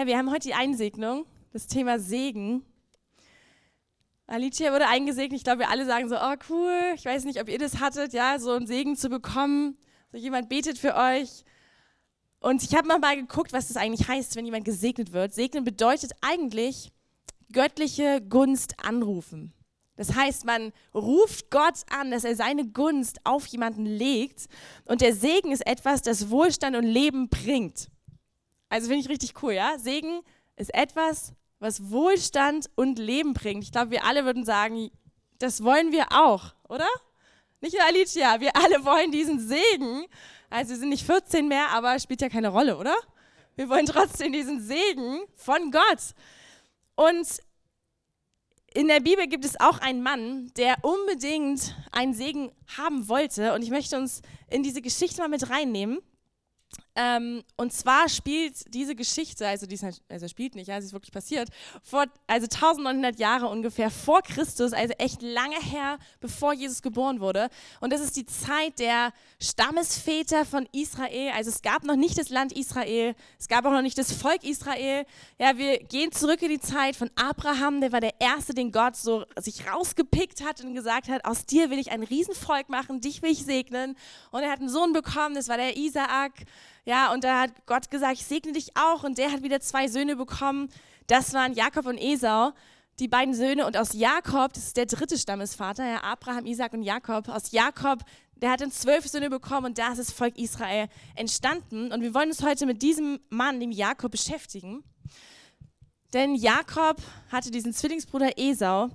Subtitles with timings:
[0.00, 2.64] Ja, wir haben heute die Einsegnung, das Thema Segen.
[4.26, 5.36] Alicia wurde eingesegnet.
[5.36, 8.14] Ich glaube, wir alle sagen so, oh cool, ich weiß nicht, ob ihr das hattet,
[8.14, 9.76] ja, so einen Segen zu bekommen.
[10.10, 11.44] So jemand betet für euch.
[12.38, 15.34] Und ich habe mal geguckt, was das eigentlich heißt, wenn jemand gesegnet wird.
[15.34, 16.92] Segnen bedeutet eigentlich
[17.52, 19.52] göttliche Gunst anrufen.
[19.96, 24.46] Das heißt, man ruft Gott an, dass er seine Gunst auf jemanden legt.
[24.86, 27.90] Und der Segen ist etwas, das Wohlstand und Leben bringt.
[28.70, 29.78] Also finde ich richtig cool, ja?
[29.78, 30.22] Segen
[30.56, 33.64] ist etwas, was Wohlstand und Leben bringt.
[33.64, 34.90] Ich glaube, wir alle würden sagen,
[35.38, 36.88] das wollen wir auch, oder?
[37.60, 40.06] Nicht nur Alicia, wir alle wollen diesen Segen.
[40.48, 42.94] Also wir sind nicht 14 mehr, aber spielt ja keine Rolle, oder?
[43.56, 46.14] Wir wollen trotzdem diesen Segen von Gott.
[46.94, 47.26] Und
[48.72, 53.52] in der Bibel gibt es auch einen Mann, der unbedingt einen Segen haben wollte.
[53.52, 55.98] Und ich möchte uns in diese Geschichte mal mit reinnehmen.
[56.96, 60.92] Ähm, und zwar spielt diese Geschichte, also, die ist, also spielt nicht, ja, es ist
[60.92, 61.48] wirklich passiert,
[61.82, 67.48] vor, also 1900 Jahre ungefähr vor Christus, also echt lange her, bevor Jesus geboren wurde.
[67.80, 71.32] Und das ist die Zeit der Stammesväter von Israel.
[71.36, 74.42] Also es gab noch nicht das Land Israel, es gab auch noch nicht das Volk
[74.42, 75.06] Israel.
[75.38, 78.96] Ja, wir gehen zurück in die Zeit von Abraham, der war der Erste, den Gott
[78.96, 83.22] so sich rausgepickt hat und gesagt hat, aus dir will ich ein Riesenvolk machen, dich
[83.22, 83.96] will ich segnen.
[84.32, 86.32] Und er hat einen Sohn bekommen, das war der Isaak.
[86.90, 89.04] Ja, und da hat Gott gesagt, ich segne dich auch.
[89.04, 90.68] Und der hat wieder zwei Söhne bekommen.
[91.06, 92.50] Das waren Jakob und Esau,
[92.98, 93.64] die beiden Söhne.
[93.64, 97.28] Und aus Jakob, das ist der dritte Stammesvater, ja, Abraham, Isaac und Jakob.
[97.28, 98.00] Aus Jakob,
[98.34, 101.92] der hat dann zwölf Söhne bekommen und da ist das Volk Israel entstanden.
[101.92, 104.82] Und wir wollen uns heute mit diesem Mann, dem Jakob, beschäftigen.
[106.12, 106.96] Denn Jakob
[107.30, 108.90] hatte diesen Zwillingsbruder Esau.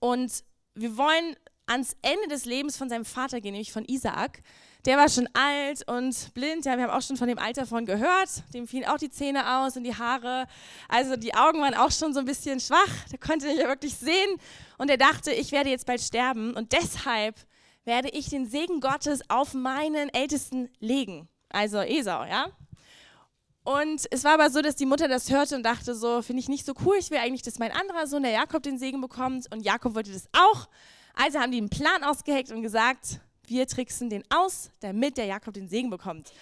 [0.00, 0.42] Und
[0.74, 4.42] wir wollen ans Ende des Lebens von seinem Vater gehen, nämlich von Isaak
[4.84, 6.66] der war schon alt und blind.
[6.66, 8.28] Ja, wir haben auch schon von dem Alter von gehört.
[8.52, 10.46] Dem fielen auch die Zähne aus und die Haare.
[10.88, 13.08] Also die Augen waren auch schon so ein bisschen schwach.
[13.10, 14.38] Der konnte nicht wirklich sehen.
[14.76, 16.54] Und er dachte, ich werde jetzt bald sterben.
[16.54, 17.36] Und deshalb
[17.84, 21.28] werde ich den Segen Gottes auf meinen Ältesten legen.
[21.48, 22.46] Also Esau, ja.
[23.62, 26.48] Und es war aber so, dass die Mutter das hörte und dachte so, finde ich
[26.50, 26.96] nicht so cool.
[26.98, 29.50] Ich will eigentlich, dass mein anderer Sohn, der Jakob, den Segen bekommt.
[29.50, 30.68] Und Jakob wollte das auch.
[31.14, 35.54] Also haben die einen Plan ausgeheckt und gesagt, wir tricksen den aus, damit der Jakob
[35.54, 36.32] den Segen bekommt.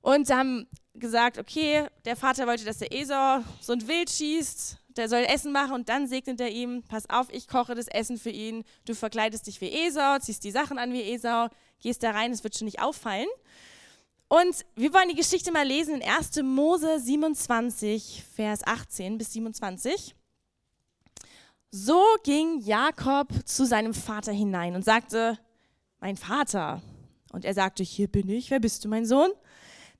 [0.00, 5.08] Und haben gesagt, okay, der Vater wollte, dass der Esau so ein Wild schießt, der
[5.08, 8.30] soll Essen machen und dann segnet er ihm, pass auf, ich koche das Essen für
[8.30, 11.48] ihn, du verkleidest dich wie Esau, ziehst die Sachen an wie Esau,
[11.80, 13.28] gehst da rein, es wird schon nicht auffallen.
[14.28, 16.42] Und wir wollen die Geschichte mal lesen in 1.
[16.42, 20.14] Mose 27, Vers 18 bis 27.
[21.70, 25.38] So ging Jakob zu seinem Vater hinein und sagte,
[26.02, 26.82] mein Vater.
[27.30, 29.30] Und er sagte, hier bin ich, wer bist du, mein Sohn?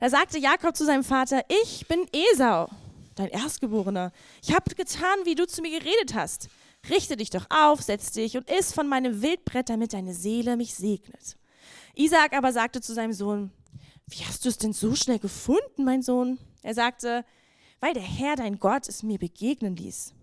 [0.01, 2.69] Da sagte Jakob zu seinem Vater, ich bin Esau,
[3.15, 4.13] dein Erstgeborener.
[4.43, 6.49] Ich habe getan, wie du zu mir geredet hast.
[6.91, 10.75] Richte dich doch auf, setz dich und iss von meinem Wildbrett, damit deine Seele mich
[10.75, 11.37] segnet.
[11.95, 13.53] Isaac aber sagte zu seinem Sohn,
[14.09, 16.39] wie hast du es denn so schnell gefunden, mein Sohn?
[16.63, 17.25] Er sagte,
[17.79, 20.15] weil der Herr, dein Gott, es mir begegnen ließ.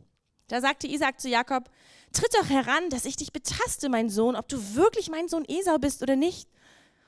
[0.49, 1.69] Da sagte Isaac zu Jakob,
[2.11, 5.77] Tritt doch heran, dass ich dich betaste, mein Sohn, ob du wirklich mein Sohn Esau
[5.77, 6.49] bist oder nicht.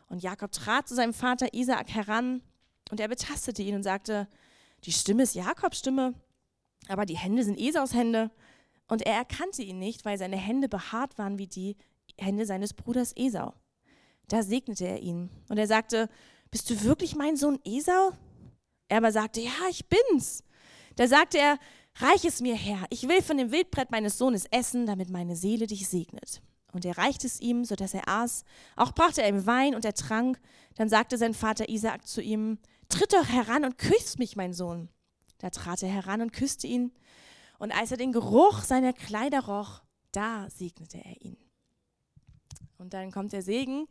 [0.07, 2.41] Und Jakob trat zu seinem Vater Isaak heran
[2.91, 4.27] und er betastete ihn und sagte,
[4.83, 6.13] die Stimme ist Jakobs Stimme,
[6.87, 8.31] aber die Hände sind Esaus Hände.
[8.87, 11.77] Und er erkannte ihn nicht, weil seine Hände behaart waren wie die
[12.19, 13.53] Hände seines Bruders Esau.
[14.27, 16.09] Da segnete er ihn und er sagte,
[16.51, 18.11] bist du wirklich mein Sohn Esau?
[18.89, 20.43] Er aber sagte, ja, ich bin's.
[20.97, 21.57] Da sagte er,
[21.95, 25.67] Reich es mir her, ich will von dem Wildbrett meines Sohnes essen, damit meine Seele
[25.67, 26.41] dich segnet.
[26.71, 28.45] Und er reichte es ihm, so dass er aß.
[28.77, 30.39] Auch brachte er ihm Wein und er trank.
[30.75, 34.89] Dann sagte sein Vater Isaak zu ihm, tritt doch heran und küsst mich, mein Sohn.
[35.39, 36.93] Da trat er heran und küsste ihn.
[37.59, 39.81] Und als er den Geruch seiner Kleider roch,
[40.11, 41.37] da segnete er ihn.
[42.77, 43.87] Und dann kommt der Segen.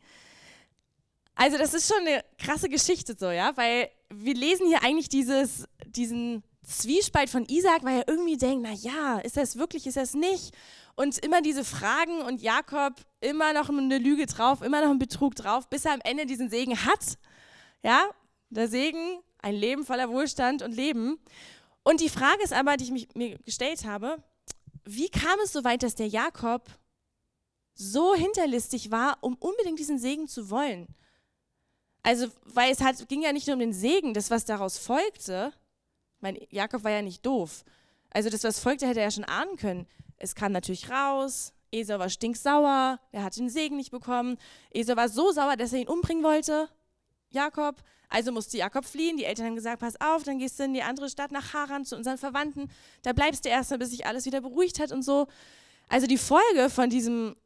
[1.35, 5.65] Also das ist schon eine krasse Geschichte so, ja, weil wir lesen hier eigentlich dieses,
[5.85, 10.13] diesen Zwiespalt von Isaac, weil er irgendwie denkt, na ja, ist das wirklich, ist das
[10.13, 10.53] nicht?
[10.95, 15.35] Und immer diese Fragen und Jakob immer noch eine Lüge drauf, immer noch ein Betrug
[15.35, 17.17] drauf, bis er am Ende diesen Segen hat.
[17.83, 18.09] Ja,
[18.49, 21.19] der Segen, ein Leben voller Wohlstand und Leben.
[21.83, 24.23] Und die Frage ist aber, die ich mich, mir gestellt habe,
[24.83, 26.69] wie kam es so weit, dass der Jakob
[27.73, 30.87] so hinterlistig war, um unbedingt diesen Segen zu wollen?
[32.03, 35.53] Also, weil es hat, ging ja nicht nur um den Segen, das, was daraus folgte,
[36.21, 37.63] mein Jakob war ja nicht doof.
[38.11, 39.87] Also das, was folgte, hätte er ja schon ahnen können.
[40.17, 44.37] Es kam natürlich raus, Esau war stinksauer, er hat den Segen nicht bekommen.
[44.71, 46.69] Esau war so sauer, dass er ihn umbringen wollte.
[47.29, 47.81] Jakob.
[48.09, 49.15] Also musste Jakob fliehen.
[49.15, 51.85] Die Eltern haben gesagt, pass auf, dann gehst du in die andere Stadt nach Haran
[51.85, 52.69] zu unseren Verwandten.
[53.03, 55.27] Da bleibst du erstmal, bis sich alles wieder beruhigt hat und so.
[55.87, 57.37] Also die Folge von diesem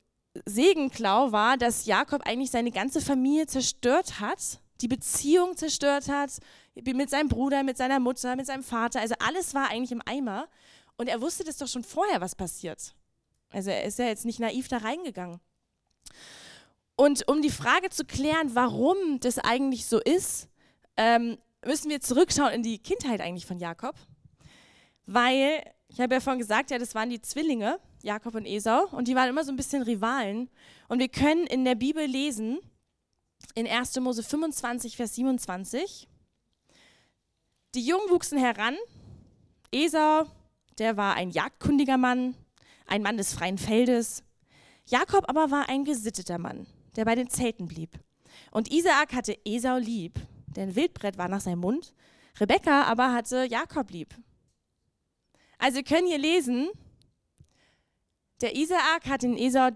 [0.46, 6.32] Segenklau war, dass Jakob eigentlich seine ganze Familie zerstört hat, die Beziehung zerstört hat,
[6.76, 9.00] mit seinem Bruder, mit seiner Mutter, mit seinem Vater.
[9.00, 10.48] Also alles war eigentlich im Eimer.
[10.98, 12.96] Und er wusste das doch schon vorher, was passiert.
[13.50, 15.40] Also er ist ja jetzt nicht naiv da reingegangen.
[16.96, 20.48] Und um die Frage zu klären, warum das eigentlich so ist,
[20.98, 23.96] ähm, müssen wir zurückschauen in die Kindheit eigentlich von Jakob.
[25.06, 29.08] Weil, ich habe ja vorhin gesagt, ja, das waren die Zwillinge, Jakob und Esau, und
[29.08, 30.50] die waren immer so ein bisschen Rivalen.
[30.88, 32.60] Und wir können in der Bibel lesen,
[33.54, 34.00] in 1.
[34.00, 36.08] Mose 25, Vers 27,
[37.76, 38.76] die Jungen wuchsen heran.
[39.72, 40.26] Esau,
[40.78, 42.36] der war ein jagdkundiger Mann,
[42.86, 44.24] ein Mann des freien Feldes.
[44.86, 47.92] Jakob aber war ein gesitteter Mann, der bei den Zelten blieb.
[48.52, 50.20] Und Isaak hatte Esau lieb,
[50.56, 51.94] denn Wildbrett war nach seinem Mund.
[52.40, 54.16] Rebekka aber hatte Jakob lieb.
[55.58, 56.70] Also wir können hier lesen,
[58.42, 59.70] der Isaak hat den Esau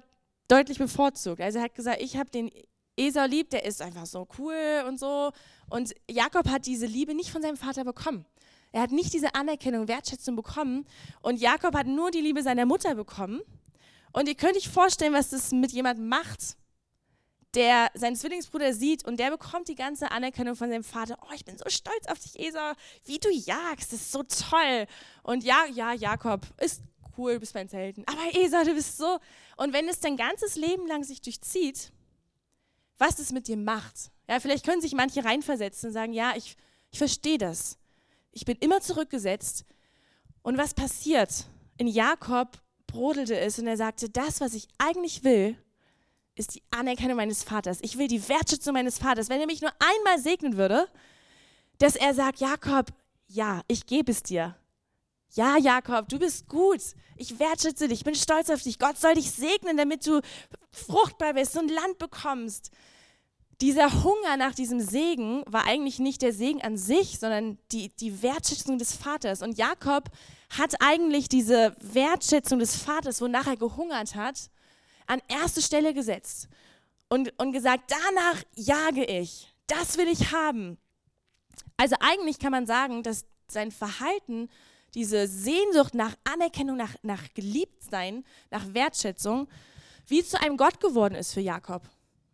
[0.47, 1.41] deutlich bevorzugt.
[1.41, 2.51] Also er hat gesagt, ich habe den
[2.99, 5.31] Esau lieb, der ist einfach so cool und so.
[5.69, 8.25] Und Jakob hat diese Liebe nicht von seinem Vater bekommen.
[8.71, 10.85] Er hat nicht diese Anerkennung, Wertschätzung bekommen.
[11.21, 13.41] Und Jakob hat nur die Liebe seiner Mutter bekommen.
[14.11, 16.57] Und ihr könnt euch vorstellen, was das mit jemandem macht,
[17.55, 21.17] der seinen Zwillingsbruder sieht und der bekommt die ganze Anerkennung von seinem Vater.
[21.21, 22.73] Oh, ich bin so stolz auf dich, Esau,
[23.05, 24.85] wie du jagst, das ist so toll.
[25.23, 26.83] Und ja, ja, Jakob ist
[27.17, 28.03] cool, du bist mein Zelten.
[28.05, 29.17] Aber Esau, du bist so.
[29.57, 31.91] Und wenn es dein ganzes Leben lang sich durchzieht,
[32.99, 34.11] was es mit dir macht.
[34.27, 36.55] Ja, vielleicht können sich manche reinversetzen und sagen, ja, ich,
[36.91, 37.77] ich verstehe das.
[38.31, 39.65] Ich bin immer zurückgesetzt.
[40.43, 41.45] Und was passiert?
[41.77, 45.57] In Jakob brodelte es und er sagte, das, was ich eigentlich will,
[46.35, 47.79] ist die Anerkennung meines Vaters.
[47.81, 49.29] Ich will die Wertschätzung meines Vaters.
[49.29, 50.87] Wenn er mich nur einmal segnen würde,
[51.79, 52.87] dass er sagt, Jakob,
[53.27, 54.55] ja, ich gebe es dir.
[55.33, 56.81] Ja, Jakob, du bist gut.
[57.15, 58.79] Ich wertschätze dich, ich bin stolz auf dich.
[58.79, 60.21] Gott soll dich segnen, damit du
[60.71, 62.71] fruchtbar bist und Land bekommst
[63.61, 68.21] dieser Hunger nach diesem Segen war eigentlich nicht der Segen an sich, sondern die, die
[68.21, 69.41] Wertschätzung des Vaters.
[69.41, 70.09] Und Jakob
[70.57, 74.49] hat eigentlich diese Wertschätzung des Vaters, wonach er gehungert hat,
[75.07, 76.47] an erste Stelle gesetzt
[77.09, 80.77] und, und gesagt, danach jage ich, das will ich haben.
[81.75, 84.49] Also eigentlich kann man sagen, dass sein Verhalten,
[84.93, 89.47] diese Sehnsucht nach Anerkennung, nach, nach Geliebtsein, nach Wertschätzung,
[90.07, 91.83] wie zu einem Gott geworden ist für Jakob.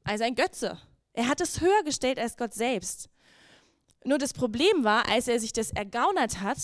[0.04, 0.80] Also ein Götze.
[1.13, 3.10] Er hat es höher gestellt als Gott selbst.
[4.04, 6.60] Nur das Problem war, als er sich das ergaunert hat,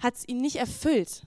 [0.00, 1.22] hat es ihn nicht erfüllt.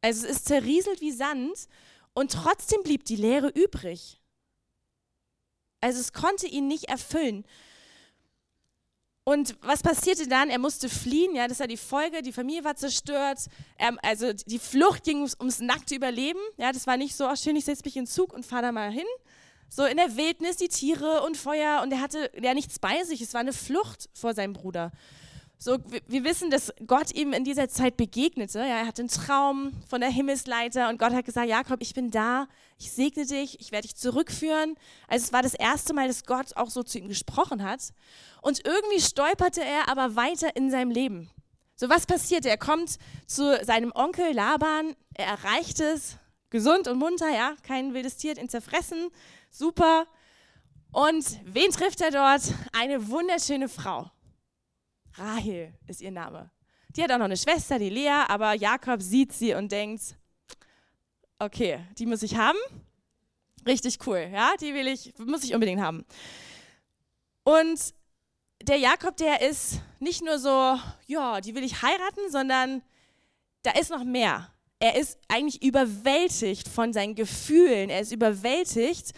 [0.00, 1.68] Also es ist zerrieselt wie Sand
[2.14, 4.20] und trotzdem blieb die Leere übrig.
[5.80, 7.44] Also es konnte ihn nicht erfüllen.
[9.24, 10.50] Und was passierte dann?
[10.50, 13.38] Er musste fliehen, ja, das war die Folge, die Familie war zerstört,
[13.78, 17.36] er, also die Flucht ging ums, ums nackte Überleben, ja, das war nicht so, ach
[17.36, 19.06] schön, ich setze mich in den Zug und fahre da mal hin,
[19.68, 23.22] so in der Wildnis die Tiere und Feuer und er hatte ja nichts bei sich.
[23.22, 24.90] Es war eine Flucht vor seinem Bruder.
[25.64, 25.78] So,
[26.08, 28.58] wir wissen, dass Gott ihm in dieser Zeit begegnete.
[28.58, 32.10] Ja, er hatte einen Traum von der Himmelsleiter und Gott hat gesagt, Jakob, ich bin
[32.10, 32.48] da,
[32.78, 34.74] ich segne dich, ich werde dich zurückführen.
[35.06, 37.90] Also es war das erste Mal, dass Gott auch so zu ihm gesprochen hat.
[38.40, 41.30] Und irgendwie stolperte er aber weiter in seinem Leben.
[41.76, 42.44] So, was passiert?
[42.44, 42.98] Er kommt
[43.28, 46.16] zu seinem Onkel Laban, er erreicht es,
[46.50, 49.10] gesund und munter, ja, kein wildes Tier ihn zerfressen,
[49.48, 50.08] super.
[50.90, 52.42] Und wen trifft er dort?
[52.72, 54.10] Eine wunderschöne Frau.
[55.14, 56.50] Rahel ist ihr Name.
[56.90, 60.16] Die hat auch noch eine Schwester, die Lea, aber Jakob sieht sie und denkt,
[61.38, 62.58] okay, die muss ich haben.
[63.66, 66.04] Richtig cool, ja, die will ich, muss ich unbedingt haben.
[67.44, 67.94] Und
[68.62, 72.82] der Jakob, der ist nicht nur so, ja, die will ich heiraten, sondern
[73.62, 74.52] da ist noch mehr.
[74.78, 77.88] Er ist eigentlich überwältigt von seinen Gefühlen.
[77.88, 79.12] Er ist überwältigt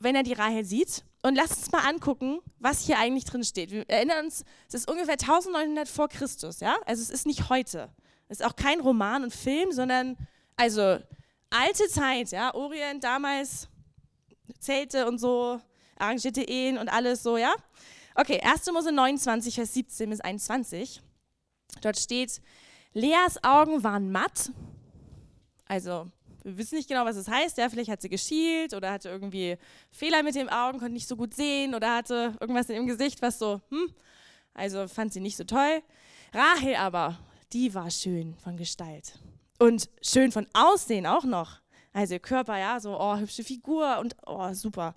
[0.00, 1.04] wenn er die Rahel sieht.
[1.22, 3.70] Und lasst uns mal angucken, was hier eigentlich drin steht.
[3.70, 6.76] Wir erinnern uns, es ist ungefähr 1900 vor Christus, ja?
[6.86, 7.90] Also es ist nicht heute.
[8.28, 10.16] Es ist auch kein Roman und Film, sondern
[10.56, 10.98] also
[11.50, 12.54] alte Zeit, ja?
[12.54, 13.68] Orient damals,
[14.60, 15.60] Zelte und so,
[15.96, 17.54] arrangierte Ehen und alles so, ja?
[18.14, 18.72] Okay, 1.
[18.72, 21.02] Mose 29, Vers 17 bis 21.
[21.82, 22.40] Dort steht,
[22.92, 24.50] Leas Augen waren matt,
[25.66, 26.10] also
[26.44, 27.58] wir wissen nicht genau, was es das heißt.
[27.58, 29.56] Ja, vielleicht hat sie geschielt oder hatte irgendwie
[29.90, 33.22] Fehler mit den Augen, konnte nicht so gut sehen oder hatte irgendwas in ihrem Gesicht,
[33.22, 33.92] was so, hm,
[34.54, 35.82] also fand sie nicht so toll.
[36.32, 37.18] Rahel aber,
[37.52, 39.18] die war schön von Gestalt
[39.58, 41.60] und schön von Aussehen auch noch.
[41.92, 44.94] Also ihr Körper, ja, so, oh, hübsche Figur und oh, super.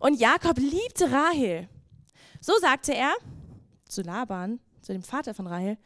[0.00, 1.68] Und Jakob liebte Rahel.
[2.40, 3.14] So sagte er
[3.88, 5.78] zu Laban, zu dem Vater von Rahel,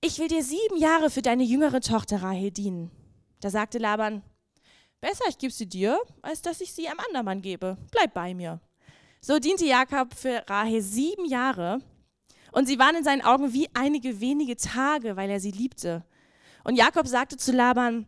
[0.00, 2.90] ich will dir sieben Jahre für deine jüngere Tochter Rahel dienen.
[3.40, 4.22] Da sagte Laban,
[5.00, 7.76] besser ich gebe sie dir, als dass ich sie einem anderen Mann gebe.
[7.90, 8.60] Bleib bei mir.
[9.20, 11.80] So diente Jakob für Rahel sieben Jahre
[12.52, 16.04] und sie waren in seinen Augen wie einige wenige Tage, weil er sie liebte.
[16.64, 18.06] Und Jakob sagte zu Laban,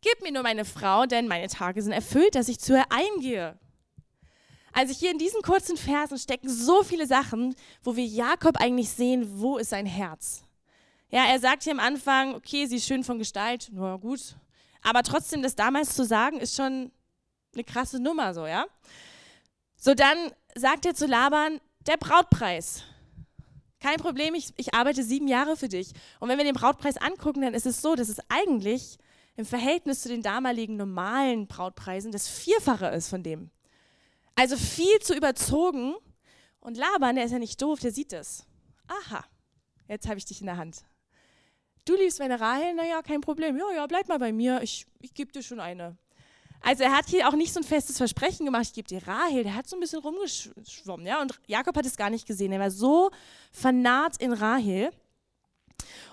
[0.00, 3.58] gib mir nur meine Frau, denn meine Tage sind erfüllt, dass ich zu ihr eingehe.
[4.72, 9.40] Also hier in diesen kurzen Versen stecken so viele Sachen, wo wir Jakob eigentlich sehen,
[9.40, 10.44] wo ist sein Herz.
[11.10, 14.36] Ja, er sagt hier am Anfang, okay, sie ist schön von Gestalt, nur gut.
[14.84, 16.92] Aber trotzdem, das damals zu sagen, ist schon
[17.54, 18.66] eine krasse Nummer, so, ja.
[19.76, 22.84] So, dann sagt er zu Laban, der Brautpreis.
[23.80, 25.92] Kein Problem, ich, ich arbeite sieben Jahre für dich.
[26.20, 28.98] Und wenn wir den Brautpreis angucken, dann ist es so, dass es eigentlich
[29.36, 33.50] im Verhältnis zu den damaligen normalen Brautpreisen das Vierfache ist von dem.
[34.36, 35.94] Also viel zu überzogen.
[36.60, 38.46] Und Laban, der ist ja nicht doof, der sieht es.
[38.86, 39.24] Aha,
[39.88, 40.84] jetzt habe ich dich in der Hand.
[41.84, 42.74] Du liebst meine Rahel?
[42.74, 43.56] Naja, kein Problem.
[43.56, 44.62] Ja, ja, bleib mal bei mir.
[44.62, 45.96] Ich, ich gebe dir schon eine.
[46.64, 49.44] Also er hat hier auch nicht so ein festes Versprechen gemacht, ich gebe dir Rahel,
[49.44, 52.60] der hat so ein bisschen rumgeschwommen, ja, und Jakob hat es gar nicht gesehen, er
[52.60, 53.10] war so
[53.52, 54.90] vernarrt in Rahel.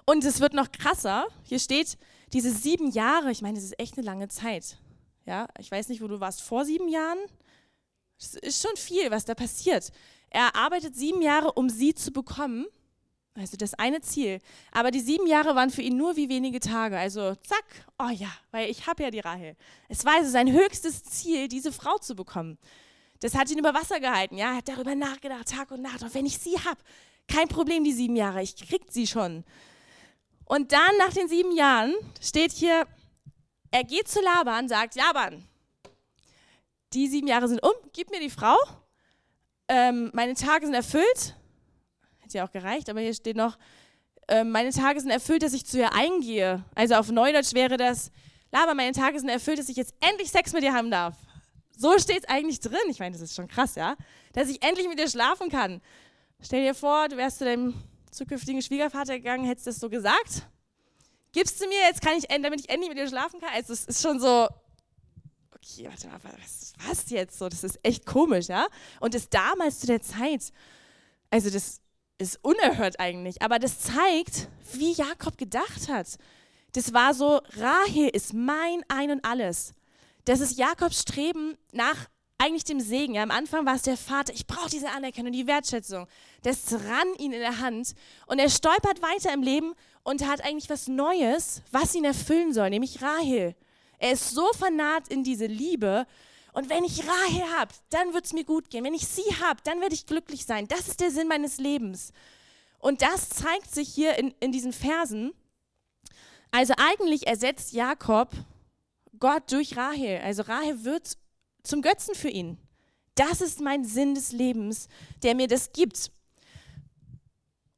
[0.05, 1.97] Und es wird noch krasser, hier steht,
[2.33, 4.77] diese sieben Jahre, ich meine, das ist echt eine lange Zeit,
[5.25, 7.19] ja, ich weiß nicht, wo du warst, vor sieben Jahren,
[8.19, 9.93] das ist schon viel, was da passiert.
[10.29, 12.65] Er arbeitet sieben Jahre, um sie zu bekommen.
[13.33, 14.39] Also das eine Ziel.
[14.71, 16.97] Aber die sieben Jahre waren für ihn nur wie wenige Tage.
[16.97, 17.65] Also zack,
[17.97, 19.55] oh ja, weil ich habe ja die Rahel.
[19.87, 22.57] Es war also sein höchstes Ziel, diese Frau zu bekommen.
[23.21, 24.37] Das hat ihn über Wasser gehalten.
[24.37, 26.03] Ja, er hat darüber nachgedacht, Tag und Nacht.
[26.03, 26.81] Und wenn ich sie habe,
[27.27, 29.45] kein Problem, die sieben Jahre, ich krieg sie schon.
[30.45, 32.85] Und dann nach den sieben Jahren steht hier,
[33.69, 35.47] er geht zu Laban, sagt, Laban,
[36.93, 38.57] die sieben Jahre sind um, gib mir die Frau,
[39.69, 41.37] ähm, meine Tage sind erfüllt,
[42.31, 43.57] hätte ja auch gereicht, aber hier steht noch,
[44.27, 46.63] ähm, meine Tage sind erfüllt, dass ich zu ihr eingehe.
[46.75, 48.11] Also auf Neudeutsch wäre das,
[48.51, 51.15] Laber, meine Tage sind erfüllt, dass ich jetzt endlich Sex mit dir haben darf.
[51.77, 52.79] So steht es eigentlich drin.
[52.89, 53.95] Ich meine, das ist schon krass, ja?
[54.33, 55.81] Dass ich endlich mit dir schlafen kann.
[56.41, 57.73] Stell dir vor, du wärst zu deinem
[58.11, 60.47] zukünftigen Schwiegervater gegangen, hättest das so gesagt.
[61.31, 63.49] Gibst du mir, jetzt kann ich, damit ich endlich mit dir schlafen kann.
[63.53, 64.49] Also es ist schon so,
[65.55, 67.47] okay, warte mal, was, was jetzt so?
[67.47, 68.67] Das ist echt komisch, ja?
[68.99, 70.51] Und das damals zu der Zeit,
[71.29, 71.80] also das
[72.21, 76.07] ist unerhört eigentlich, aber das zeigt, wie Jakob gedacht hat.
[76.73, 79.73] Das war so, Rahel ist mein Ein und Alles.
[80.25, 83.15] Das ist Jakobs Streben nach eigentlich dem Segen.
[83.15, 86.07] Ja, am Anfang war es der Vater, ich brauche diese Anerkennung, die Wertschätzung.
[86.43, 87.93] Das ran ihn in der Hand
[88.27, 89.73] und er stolpert weiter im Leben
[90.03, 93.55] und hat eigentlich was Neues, was ihn erfüllen soll, nämlich Rahel.
[93.99, 96.07] Er ist so vernarrt in diese Liebe.
[96.53, 98.83] Und wenn ich Rahel habe, dann wird es mir gut gehen.
[98.83, 100.67] Wenn ich sie habe, dann werde ich glücklich sein.
[100.67, 102.11] Das ist der Sinn meines Lebens.
[102.79, 105.33] Und das zeigt sich hier in, in diesen Versen.
[106.51, 108.33] Also eigentlich ersetzt Jakob
[109.19, 110.19] Gott durch Rahel.
[110.21, 111.17] Also Rahel wird
[111.63, 112.57] zum Götzen für ihn.
[113.15, 114.89] Das ist mein Sinn des Lebens,
[115.23, 116.11] der mir das gibt.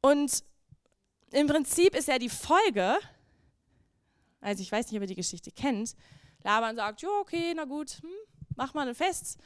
[0.02, 0.44] Und
[1.32, 2.98] im Prinzip ist ja die Folge,
[4.42, 5.96] also ich weiß nicht, ob ihr die Geschichte kennt.
[6.44, 8.10] Laban sagt, ja, okay, na gut, hm,
[8.56, 9.38] mach mal ein Fest.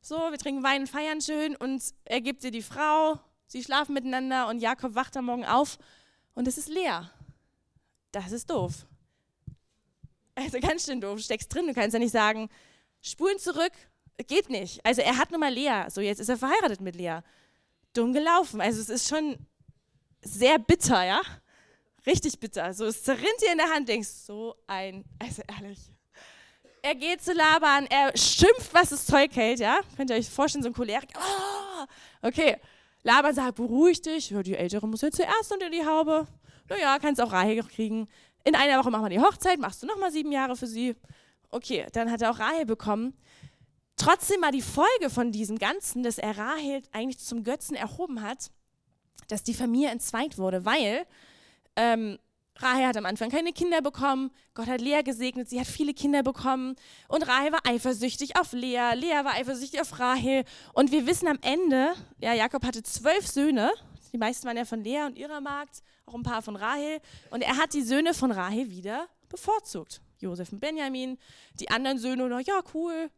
[0.00, 4.48] So, wir trinken Wein feiern schön und er gibt dir die Frau, sie schlafen miteinander
[4.48, 5.78] und Jakob wacht am Morgen auf
[6.34, 7.10] und es ist leer.
[8.12, 8.86] Das ist doof.
[10.34, 12.48] Also ganz schön doof, steckst drin, du kannst ja nicht sagen,
[13.02, 13.72] spulen zurück,
[14.26, 14.84] geht nicht.
[14.86, 17.20] Also er hat nun mal Lea, so jetzt ist er verheiratet mit Lea.
[17.92, 19.36] Dumm gelaufen, also es ist schon
[20.22, 21.20] sehr bitter, ja
[22.06, 22.72] richtig bitter.
[22.74, 25.92] So, es zerrinnt dir in der Hand, denkst, so ein, also ehrlich.
[26.82, 29.80] Er geht zu Laban, er schimpft, was das Zeug hält, ja?
[29.96, 31.10] Könnt ihr euch vorstellen, so ein Cholerik.
[31.16, 32.56] Oh, okay.
[33.02, 36.26] Laban sagt, beruhig dich, ja, die Ältere muss ja zuerst unter die Haube.
[36.68, 38.08] Naja, kannst auch Rahel kriegen.
[38.44, 40.96] In einer Woche machen wir die Hochzeit, machst du nochmal sieben Jahre für sie.
[41.50, 43.14] Okay, dann hat er auch Rahel bekommen.
[43.96, 48.50] Trotzdem war die Folge von diesem Ganzen, dass er Rahel eigentlich zum Götzen erhoben hat,
[49.28, 51.06] dass die Familie entzweit wurde, weil
[51.76, 52.18] ähm,
[52.62, 54.30] Rahel hat am Anfang keine Kinder bekommen.
[54.54, 56.76] Gott hat Lea gesegnet, sie hat viele Kinder bekommen.
[57.08, 58.94] Und Rahel war eifersüchtig auf Lea.
[58.94, 60.44] Lea war eifersüchtig auf Rahel.
[60.72, 63.70] Und wir wissen am Ende, ja, Jakob hatte zwölf Söhne.
[64.12, 67.00] Die meisten waren ja von Lea und ihrer Magd, auch ein paar von Rahel.
[67.30, 70.00] Und er hat die Söhne von Rahel wieder bevorzugt.
[70.18, 71.18] Josef und Benjamin.
[71.60, 73.10] Die anderen Söhne, na ja, cool.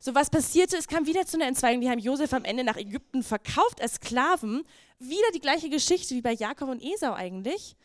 [0.00, 1.80] So was passierte, es kam wieder zu einer Entzweigung.
[1.80, 4.64] Die haben Josef am Ende nach Ägypten verkauft als Sklaven.
[4.98, 7.76] Wieder die gleiche Geschichte wie bei Jakob und Esau eigentlich.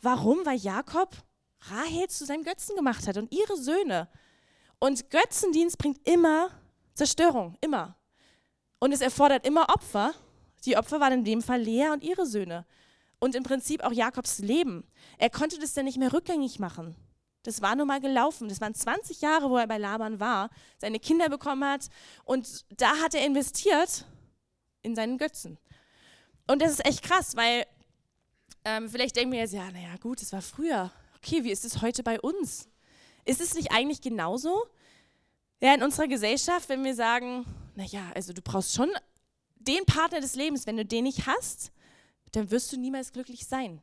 [0.00, 0.44] Warum?
[0.44, 1.16] Weil Jakob
[1.62, 4.08] Rahel zu seinem Götzen gemacht hat und ihre Söhne.
[4.78, 6.50] Und Götzendienst bringt immer
[6.94, 7.96] Zerstörung, immer.
[8.78, 10.14] Und es erfordert immer Opfer.
[10.64, 12.64] Die Opfer waren in dem Fall Lea und ihre Söhne.
[13.18, 14.84] Und im Prinzip auch Jakobs Leben.
[15.18, 16.94] Er konnte das dann nicht mehr rückgängig machen.
[17.42, 18.48] Das war nun mal gelaufen.
[18.48, 21.88] Das waren 20 Jahre, wo er bei Laban war, seine Kinder bekommen hat.
[22.24, 24.04] Und da hat er investiert
[24.82, 25.58] in seinen Götzen.
[26.46, 27.66] Und das ist echt krass, weil
[28.64, 30.90] ähm, vielleicht denken wir jetzt, ja, naja, gut, das war früher.
[31.16, 32.68] Okay, wie ist es heute bei uns?
[33.24, 34.66] Ist es nicht eigentlich genauso?
[35.60, 38.90] Ja, in unserer Gesellschaft, wenn wir sagen, naja, also du brauchst schon
[39.56, 41.72] den Partner des Lebens, wenn du den nicht hast,
[42.32, 43.82] dann wirst du niemals glücklich sein.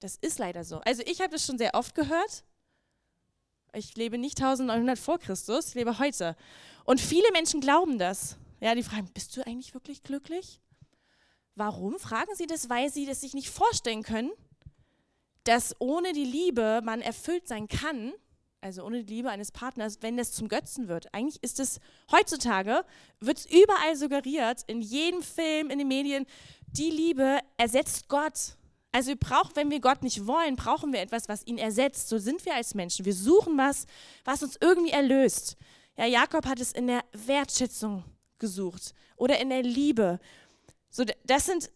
[0.00, 0.78] Das ist leider so.
[0.80, 2.44] Also ich habe das schon sehr oft gehört.
[3.74, 6.36] Ich lebe nicht 1900 vor Christus, ich lebe heute.
[6.84, 8.36] Und viele Menschen glauben das.
[8.60, 10.60] Ja, die fragen, bist du eigentlich wirklich glücklich?
[11.58, 11.98] Warum?
[11.98, 14.30] Fragen sie das, weil sie das sich nicht vorstellen können,
[15.42, 18.12] dass ohne die Liebe man erfüllt sein kann,
[18.60, 21.12] also ohne die Liebe eines Partners, wenn das zum Götzen wird.
[21.12, 21.80] Eigentlich ist es
[22.12, 22.84] heutzutage,
[23.18, 26.26] wird es überall suggeriert, in jedem Film, in den Medien,
[26.68, 28.56] die Liebe ersetzt Gott.
[28.92, 32.08] Also wir brauchen, wenn wir Gott nicht wollen, brauchen wir etwas, was ihn ersetzt.
[32.08, 33.04] So sind wir als Menschen.
[33.04, 33.86] Wir suchen was,
[34.24, 35.56] was uns irgendwie erlöst.
[35.96, 38.04] Ja, Jakob hat es in der Wertschätzung
[38.38, 40.20] gesucht oder in der Liebe.
[40.90, 41.70] So, das sind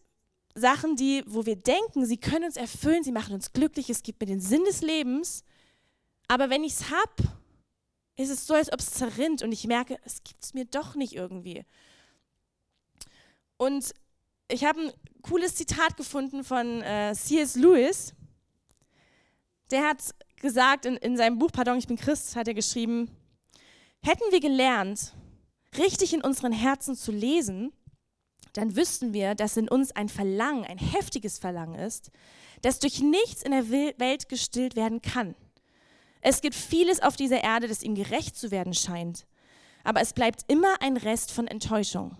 [0.55, 4.21] Sachen, die, wo wir denken, sie können uns erfüllen, sie machen uns glücklich, es gibt
[4.21, 5.43] mir den Sinn des Lebens.
[6.27, 7.31] Aber wenn ich es habe,
[8.15, 10.95] ist es so, als ob es zerrinnt und ich merke, es gibt es mir doch
[10.95, 11.65] nicht irgendwie.
[13.57, 13.93] Und
[14.49, 14.91] ich habe ein
[15.21, 17.55] cooles Zitat gefunden von äh, C.S.
[17.55, 18.13] Lewis.
[19.71, 20.03] Der hat
[20.35, 23.09] gesagt in, in seinem Buch, Pardon, ich bin Christ, hat er geschrieben,
[24.03, 25.13] hätten wir gelernt,
[25.77, 27.73] richtig in unseren Herzen zu lesen,
[28.53, 32.11] dann wüssten wir, dass in uns ein Verlangen, ein heftiges Verlangen ist,
[32.61, 35.35] das durch nichts in der Welt gestillt werden kann.
[36.21, 39.25] Es gibt vieles auf dieser Erde, das ihm gerecht zu werden scheint,
[39.83, 42.15] aber es bleibt immer ein Rest von Enttäuschung.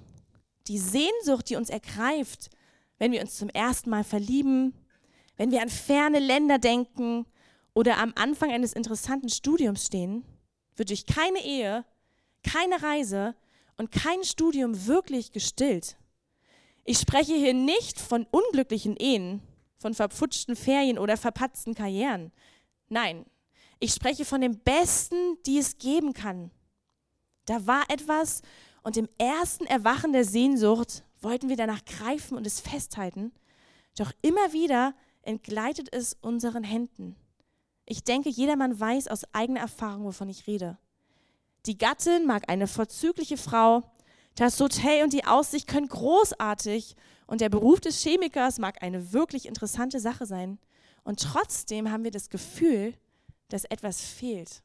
[0.67, 2.49] Die Sehnsucht, die uns ergreift,
[2.97, 4.73] wenn wir uns zum ersten Mal verlieben,
[5.37, 7.25] wenn wir an ferne Länder denken
[7.73, 10.25] oder am Anfang eines interessanten Studiums stehen,
[10.75, 11.85] wird durch keine Ehe,
[12.43, 13.35] keine Reise
[13.77, 15.97] und kein Studium wirklich gestillt.
[16.83, 19.41] Ich spreche hier nicht von unglücklichen Ehen,
[19.77, 22.31] von verpfutschten Ferien oder verpatzten Karrieren.
[22.89, 23.25] Nein,
[23.79, 26.51] ich spreche von dem Besten, die es geben kann.
[27.45, 28.41] Da war etwas
[28.83, 33.31] und im ersten Erwachen der Sehnsucht wollten wir danach greifen und es festhalten.
[33.97, 37.15] Doch immer wieder entgleitet es unseren Händen.
[37.85, 40.77] Ich denke, jedermann weiß aus eigener Erfahrung, wovon ich rede.
[41.65, 43.83] Die Gattin mag eine vorzügliche Frau,
[44.35, 46.95] das Hotel und die Aussicht können großartig
[47.27, 50.59] und der Beruf des Chemikers mag eine wirklich interessante Sache sein.
[51.03, 52.93] Und trotzdem haben wir das Gefühl,
[53.49, 54.63] dass etwas fehlt.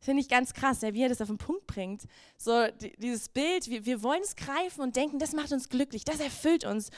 [0.00, 2.02] Finde ich ganz krass, wie er das auf den Punkt bringt.
[2.38, 2.66] So
[2.98, 6.64] dieses Bild, wir, wir wollen es greifen und denken, das macht uns glücklich, das erfüllt
[6.64, 6.90] uns.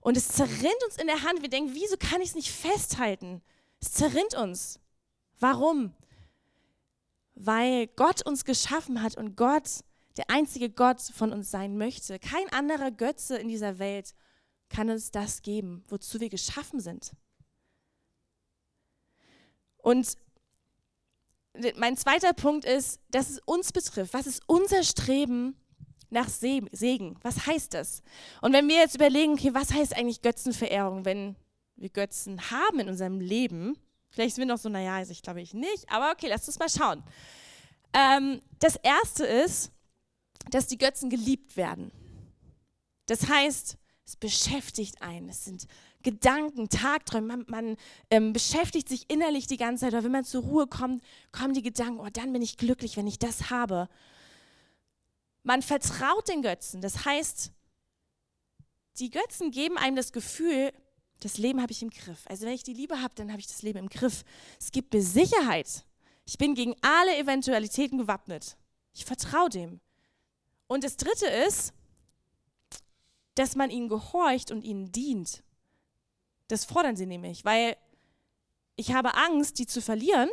[0.00, 1.42] Und es zerrinnt uns in der Hand.
[1.42, 3.42] Wir denken, wieso kann ich es nicht festhalten?
[3.80, 4.78] Es zerrinnt uns.
[5.38, 5.94] Warum?
[7.34, 9.82] Weil Gott uns geschaffen hat und Gott
[10.16, 12.18] der einzige Gott von uns sein möchte.
[12.18, 14.14] Kein anderer Götze in dieser Welt
[14.68, 17.12] kann uns das geben, wozu wir geschaffen sind.
[19.78, 20.16] Und
[21.76, 24.14] mein zweiter Punkt ist, dass es uns betrifft.
[24.14, 25.56] Was ist unser Streben
[26.10, 27.18] nach Segen?
[27.22, 28.02] Was heißt das?
[28.40, 31.36] Und wenn wir jetzt überlegen, okay, was heißt eigentlich Götzenverehrung, wenn
[31.76, 33.76] wir Götzen haben in unserem Leben?
[34.10, 36.58] Vielleicht sind wir noch so, naja, also ich glaube ich nicht, aber okay, lass uns
[36.58, 37.02] mal schauen.
[37.92, 39.72] Ähm, das erste ist,
[40.54, 41.90] dass die Götzen geliebt werden.
[43.06, 45.28] Das heißt, es beschäftigt einen.
[45.28, 45.66] Es sind
[46.02, 47.26] Gedanken, Tagträume.
[47.26, 47.76] Man, man
[48.10, 49.94] ähm, beschäftigt sich innerlich die ganze Zeit.
[49.94, 53.06] Aber wenn man zur Ruhe kommt, kommen die Gedanken, oh, dann bin ich glücklich, wenn
[53.06, 53.88] ich das habe.
[55.42, 56.80] Man vertraut den Götzen.
[56.80, 57.52] Das heißt,
[58.98, 60.72] die Götzen geben einem das Gefühl,
[61.20, 62.24] das Leben habe ich im Griff.
[62.26, 64.24] Also wenn ich die Liebe habe, dann habe ich das Leben im Griff.
[64.58, 65.84] Es gibt mir Sicherheit.
[66.24, 68.56] Ich bin gegen alle Eventualitäten gewappnet.
[68.92, 69.80] Ich vertraue dem.
[70.70, 71.72] Und das Dritte ist,
[73.34, 75.42] dass man ihnen gehorcht und ihnen dient.
[76.46, 77.76] Das fordern sie nämlich, weil
[78.76, 80.30] ich habe Angst, die zu verlieren,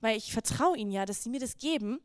[0.00, 2.00] weil ich vertraue ihnen ja, dass sie mir das geben.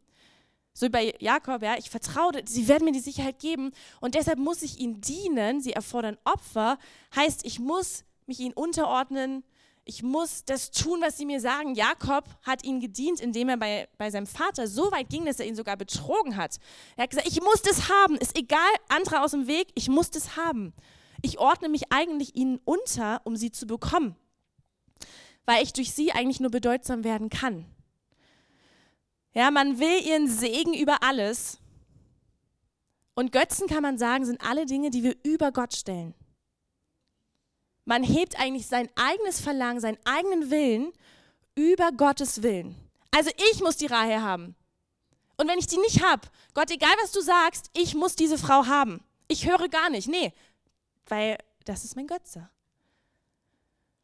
[0.72, 4.62] So bei Jakob, ja, ich vertraue, sie werden mir die Sicherheit geben und deshalb muss
[4.62, 5.60] ich ihnen dienen.
[5.60, 6.78] Sie erfordern Opfer,
[7.16, 9.44] heißt, ich muss mich ihnen unterordnen,
[9.88, 11.74] ich muss das tun, was sie mir sagen.
[11.74, 15.48] Jakob hat ihnen gedient, indem er bei, bei seinem Vater so weit ging, dass er
[15.48, 16.58] ihn sogar betrogen hat.
[16.98, 20.12] Er hat gesagt, ich muss das haben, ist egal, andere aus dem Weg, ich muss
[20.12, 20.74] das haben.
[21.22, 24.16] Ich ordne mich eigentlich ihnen unter, um sie zu bekommen,
[25.46, 27.66] weil ich durch sie eigentlich nur bedeutsam werden kann.
[29.34, 31.60] Ja, man will ihren Segen über alles.
[33.16, 36.14] Und Götzen kann man sagen, sind alle Dinge, die wir über Gott stellen.
[37.88, 40.92] Man hebt eigentlich sein eigenes Verlangen, seinen eigenen Willen
[41.56, 42.76] über Gottes Willen.
[43.12, 44.58] Also ich muss die Reihe haben.
[45.38, 48.66] Und wenn ich die nicht habe, Gott, egal was du sagst, ich muss diese Frau
[48.66, 49.02] haben.
[49.30, 50.10] Ich höre gar nicht.
[50.10, 50.34] Nee,
[51.06, 52.50] weil das ist mein Götze.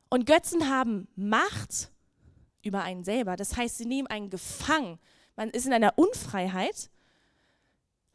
[0.08, 1.92] Und Götzen haben Macht
[2.62, 3.36] über einen selber.
[3.36, 4.98] Das heißt, sie nehmen einen gefangen.
[5.36, 6.90] Man ist in einer Unfreiheit,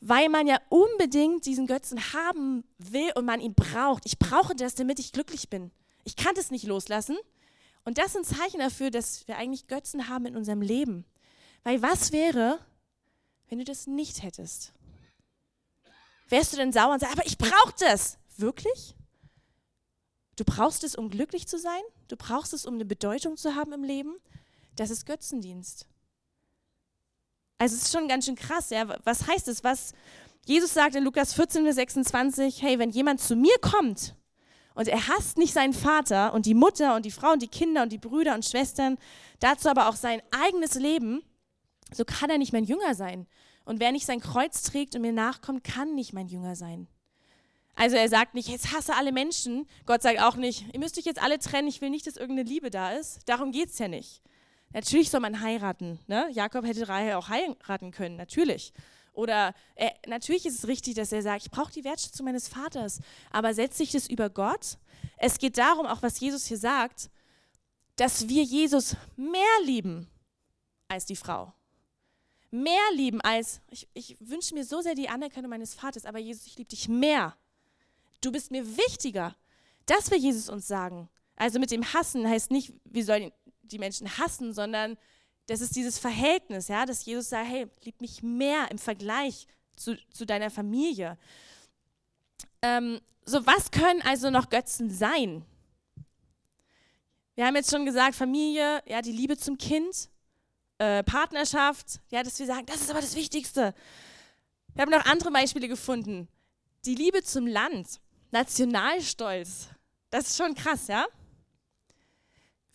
[0.00, 4.06] weil man ja unbedingt diesen Götzen haben will und man ihn braucht.
[4.06, 5.70] Ich brauche das, damit ich glücklich bin.
[6.04, 7.16] Ich kann das nicht loslassen.
[7.84, 11.04] Und das sind Zeichen dafür, dass wir eigentlich Götzen haben in unserem Leben.
[11.64, 12.58] Weil was wäre,
[13.48, 14.72] wenn du das nicht hättest?
[16.28, 18.18] Wärst du denn sauer und sagst, aber ich brauche das?
[18.36, 18.94] Wirklich?
[20.36, 21.80] Du brauchst es, um glücklich zu sein?
[22.06, 24.16] Du brauchst es, um eine Bedeutung zu haben im Leben?
[24.76, 25.88] Das ist Götzendienst.
[27.58, 28.86] Also es ist schon ganz schön krass, ja.
[29.04, 29.64] Was heißt es?
[29.64, 29.92] Was
[30.46, 34.14] Jesus sagt in Lukas 14, 26, hey, wenn jemand zu mir kommt
[34.74, 37.82] und er hasst nicht seinen Vater und die Mutter und die Frau und die Kinder
[37.82, 38.96] und die Brüder und Schwestern,
[39.40, 41.22] dazu aber auch sein eigenes Leben,
[41.92, 43.26] so kann er nicht mein Jünger sein.
[43.64, 46.86] Und wer nicht sein Kreuz trägt und mir nachkommt, kann nicht mein Jünger sein.
[47.74, 49.66] Also er sagt nicht, jetzt hasse alle Menschen.
[49.84, 52.48] Gott sagt auch nicht, ihr müsst euch jetzt alle trennen, ich will nicht, dass irgendeine
[52.48, 53.28] Liebe da ist.
[53.28, 54.22] Darum geht es ja nicht.
[54.72, 55.98] Natürlich soll man heiraten.
[56.06, 56.28] Ne?
[56.32, 58.72] Jakob hätte Rahel auch heiraten können, natürlich.
[59.12, 63.00] Oder er, natürlich ist es richtig, dass er sagt, ich brauche die Wertschätzung meines Vaters.
[63.30, 64.78] Aber setzt sich das über Gott?
[65.16, 67.10] Es geht darum, auch was Jesus hier sagt,
[67.96, 70.08] dass wir Jesus mehr lieben
[70.86, 71.52] als die Frau.
[72.50, 76.46] Mehr lieben als, ich, ich wünsche mir so sehr die Anerkennung meines Vaters, aber Jesus,
[76.46, 77.36] ich liebe dich mehr.
[78.20, 79.34] Du bist mir wichtiger.
[79.86, 81.08] Das will Jesus uns sagen.
[81.34, 83.32] Also mit dem Hassen heißt nicht, wir sollen
[83.68, 84.96] die Menschen hassen, sondern
[85.46, 89.96] das ist dieses Verhältnis, ja, dass Jesus sagt, hey, lieb mich mehr im Vergleich zu,
[90.10, 91.16] zu deiner Familie.
[92.60, 95.44] Ähm, so, was können also noch Götzen sein?
[97.34, 100.10] Wir haben jetzt schon gesagt, Familie, ja, die Liebe zum Kind,
[100.78, 103.74] äh, Partnerschaft, ja, dass wir sagen, das ist aber das Wichtigste.
[104.74, 106.28] Wir haben noch andere Beispiele gefunden.
[106.84, 108.00] Die Liebe zum Land,
[108.30, 109.68] Nationalstolz,
[110.10, 111.06] das ist schon krass, ja?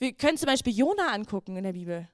[0.04, 2.10] Wir können zum Beispiel Jona angucken in der Bibel.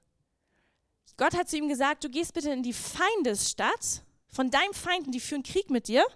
[1.16, 5.18] Gott hat zu ihm gesagt, du gehst bitte in die Feindesstadt von deinem Feinden, die
[5.18, 6.06] führen Krieg mit dir,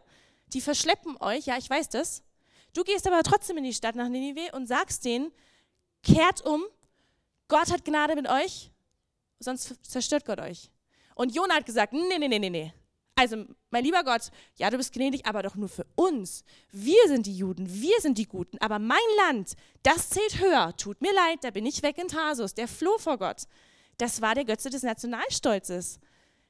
[0.52, 2.22] die verschleppen euch, ja, ich weiß das.
[2.74, 5.32] Du gehst aber trotzdem in die Stadt nach Ninive und sagst denen,
[6.04, 6.62] kehrt um,
[7.48, 8.70] Gott hat Gnade mit euch,
[9.40, 10.70] sonst zerstört Gott euch.
[11.16, 12.72] Und Jona hat gesagt, nee, nee, nee, nee, nee.
[13.16, 16.44] Also, mein lieber Gott, ja, du bist gnädig, aber doch nur für uns.
[16.72, 20.74] Wir sind die Juden, wir sind die Guten, aber mein Land, das zählt höher.
[20.77, 23.42] Tut mir leid, da bin ich weg in Tarsus, der floh vor Gott.
[23.98, 26.00] Das war der Götze des Nationalstolzes.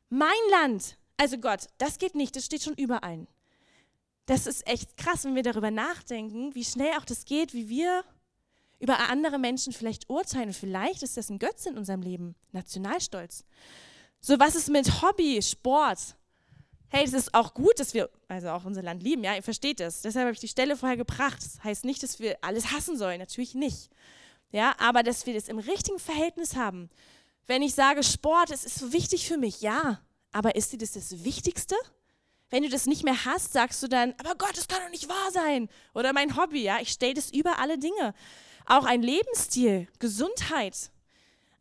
[0.08, 3.26] Mein Land, also Gott, das geht nicht, das steht schon überall.
[4.26, 8.04] Das ist echt krass, wenn wir darüber nachdenken, wie schnell auch das geht, wie wir
[8.78, 10.52] über andere Menschen vielleicht urteilen.
[10.52, 13.44] vielleicht ist das ein Götze in unserem Leben, Nationalstolz.
[14.20, 16.16] So, was ist mit Hobby, Sport?
[16.94, 19.80] Hey, es ist auch gut, dass wir, also auch unser Land lieben, ja, ihr versteht
[19.80, 20.02] das.
[20.02, 21.38] Deshalb habe ich die Stelle vorher gebracht.
[21.38, 23.90] Das heißt nicht, dass wir alles hassen sollen, natürlich nicht.
[24.52, 26.88] Ja, aber dass wir das im richtigen Verhältnis haben.
[27.48, 30.92] Wenn ich sage, Sport, es ist so wichtig für mich, ja, aber ist dir das
[30.92, 31.74] das Wichtigste?
[32.48, 35.08] Wenn du das nicht mehr hast, sagst du dann, aber Gott, das kann doch nicht
[35.08, 35.68] wahr sein.
[35.94, 38.14] Oder mein Hobby, ja, ich stelle das über alle Dinge.
[38.66, 40.92] Auch ein Lebensstil, Gesundheit.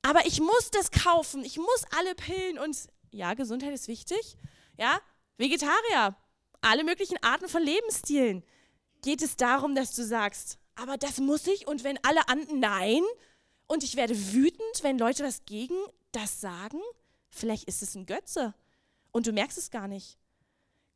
[0.03, 2.77] Aber ich muss das kaufen, ich muss alle Pillen und
[3.09, 4.37] ja, Gesundheit ist wichtig,
[4.77, 4.99] ja,
[5.37, 6.15] Vegetarier,
[6.61, 8.43] alle möglichen Arten von Lebensstilen.
[9.01, 13.01] Geht es darum, dass du sagst, aber das muss ich und wenn alle anderen nein
[13.67, 15.75] und ich werde wütend, wenn Leute was gegen
[16.11, 16.79] das sagen?
[17.29, 18.53] Vielleicht ist es ein Götze
[19.11, 20.17] und du merkst es gar nicht.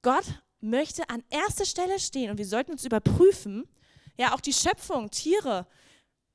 [0.01, 0.25] Gott
[0.59, 3.67] möchte an erster Stelle stehen und wir sollten uns überprüfen,
[4.17, 5.67] ja, auch die Schöpfung, Tiere.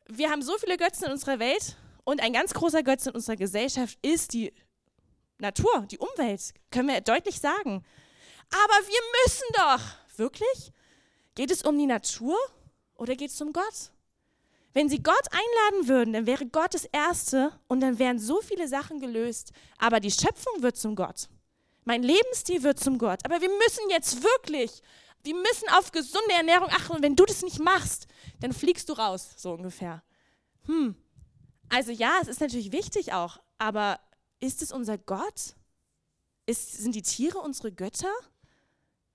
[0.07, 3.37] Wir haben so viele Götzen in unserer Welt und ein ganz großer Götze in unserer
[3.37, 4.53] Gesellschaft ist die
[5.43, 7.85] Natur, die Umwelt, können wir deutlich sagen.
[8.51, 10.19] Aber wir müssen doch.
[10.19, 10.73] Wirklich?
[11.35, 12.37] Geht es um die Natur
[12.97, 13.93] oder geht es um Gott?
[14.75, 18.69] Wenn sie Gott einladen würden, dann wäre Gott das Erste und dann wären so viele
[18.69, 19.53] Sachen gelöst.
[19.79, 21.29] Aber die Schöpfung wird zum Gott.
[21.85, 23.21] Mein Lebensstil wird zum Gott.
[23.25, 24.83] Aber wir müssen jetzt wirklich,
[25.25, 26.93] wir müssen auf gesunde Ernährung achten.
[26.93, 28.07] Und wenn du das nicht machst,
[28.41, 30.03] dann fliegst du raus, so ungefähr.
[30.67, 30.95] Hm.
[31.69, 33.99] Also ja, es ist natürlich wichtig auch, aber
[34.43, 35.55] ist es unser Gott?
[36.47, 38.13] Ist, sind die Tiere unsere Götter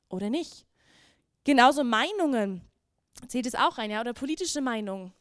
[0.10, 0.66] oder nicht?
[1.44, 2.62] Genauso Meinungen
[3.28, 5.14] zählt es auch rein, ja, oder politische Meinungen,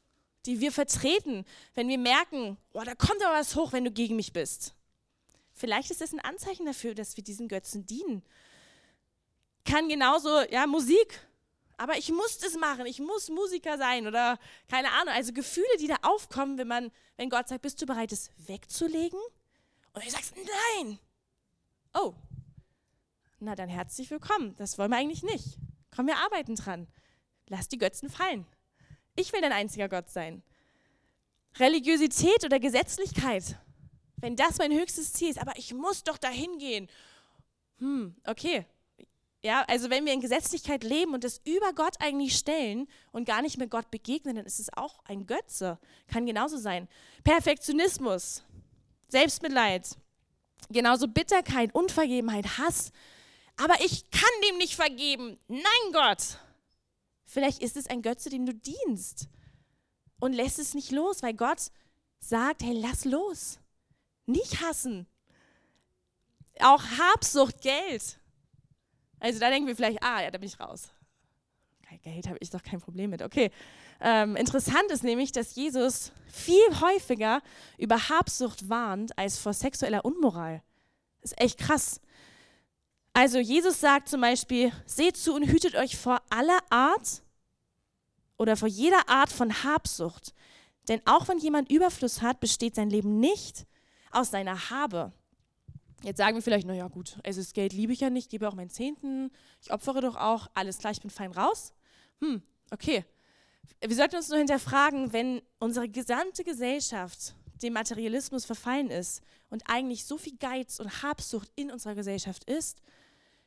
[0.45, 4.17] die wir vertreten, wenn wir merken, oh, da kommt aber was hoch, wenn du gegen
[4.17, 4.75] mich bist.
[5.53, 8.23] Vielleicht ist das ein Anzeichen dafür, dass wir diesen Götzen dienen.
[9.65, 11.21] kann genauso, ja, Musik.
[11.79, 14.39] Aber ich muss das machen, ich muss Musiker sein oder
[14.69, 15.13] keine Ahnung.
[15.13, 19.19] Also Gefühle, die da aufkommen, wenn man, wenn Gott sagt, bist du bereit, es wegzulegen?
[19.97, 20.99] Und du sagst, nein.
[21.95, 22.13] Oh,
[23.41, 24.55] na dann herzlich willkommen.
[24.57, 25.57] Das wollen wir eigentlich nicht.
[25.91, 26.87] Komm, wir arbeiten dran.
[27.49, 28.47] Lass die Götzen fallen.
[29.15, 30.43] Ich will dein einziger Gott sein.
[31.59, 33.59] Religiosität oder Gesetzlichkeit,
[34.17, 36.91] wenn das mein höchstes Ziel ist, aber ich muss doch dahin gehen.
[37.79, 38.67] Hm, okay.
[39.43, 43.41] Ja, also wenn wir in Gesetzlichkeit leben und es über Gott eigentlich stellen und gar
[43.41, 45.79] nicht mehr Gott begegnen, dann ist es auch ein Götze.
[46.07, 46.87] Kann genauso sein.
[47.25, 48.45] Perfektionismus,
[49.09, 49.97] Selbstmitleid,
[50.69, 52.93] genauso Bitterkeit, Unvergebenheit, Hass.
[53.57, 55.39] Aber ich kann dem nicht vergeben.
[55.49, 56.39] Nein, Gott.
[57.25, 59.29] Vielleicht ist es ein Götze, dem du dienst
[60.21, 61.71] und lässt es nicht los, weil Gott
[62.19, 63.59] sagt, hey, lass los.
[64.27, 65.07] Nicht hassen.
[66.61, 68.19] Auch Habsucht, Geld.
[69.19, 70.93] Also da denken wir vielleicht, ah, ja, da bin ich raus.
[72.03, 73.23] Geld habe ich doch kein Problem mit.
[73.23, 73.51] Okay.
[74.01, 77.43] Ähm, interessant ist nämlich, dass Jesus viel häufiger
[77.79, 80.63] über Habsucht warnt als vor sexueller Unmoral.
[81.23, 82.01] Das ist echt krass.
[83.13, 87.23] Also Jesus sagt zum Beispiel, seht zu und hütet euch vor aller Art
[88.37, 90.35] oder vor jeder Art von Habsucht.
[90.89, 93.67] Denn auch wenn jemand Überfluss hat, besteht sein Leben nicht
[94.11, 95.13] aus seiner Habe.
[96.03, 98.55] Jetzt sagen wir vielleicht, naja gut, also das Geld liebe ich ja nicht, gebe auch
[98.55, 99.31] meinen Zehnten,
[99.63, 101.73] ich opfere doch auch, alles klar, ich bin fein raus.
[102.21, 103.05] Hm, okay.
[103.81, 110.05] Wir sollten uns nur hinterfragen, wenn unsere gesamte Gesellschaft dem Materialismus verfallen ist und eigentlich
[110.05, 112.83] so viel Geiz und Habsucht in unserer Gesellschaft ist,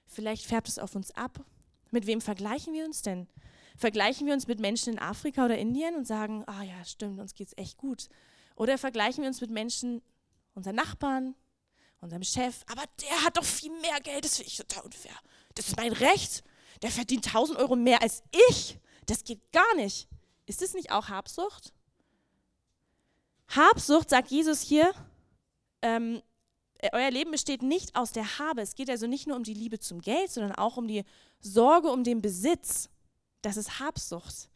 [0.06, 1.44] vielleicht färbt es auf uns ab.
[1.92, 3.28] Mit wem vergleichen wir uns denn?
[3.78, 7.34] Vergleichen wir uns mit Menschen in Afrika oder Indien und sagen, ah ja, stimmt, uns
[7.34, 8.10] geht es echt gut.
[8.56, 10.02] Oder vergleichen wir uns mit Menschen,
[10.54, 11.36] unseren Nachbarn,
[12.02, 15.16] unserem Chef, aber der hat doch viel mehr Geld, das finde ich total unfair.
[15.56, 16.44] Das ist mein Recht.
[16.82, 18.80] Der verdient 1000 Euro mehr als ich.
[19.10, 20.08] Das geht gar nicht.
[20.46, 21.74] Ist das nicht auch Habsucht?
[23.48, 24.94] Habsucht, sagt Jesus hier,
[25.82, 26.22] ähm,
[26.92, 28.62] euer Leben besteht nicht aus der Habe.
[28.62, 31.04] Es geht also nicht nur um die Liebe zum Geld, sondern auch um die
[31.40, 32.90] Sorge um den Besitz.
[33.42, 34.50] Das ist Habsucht.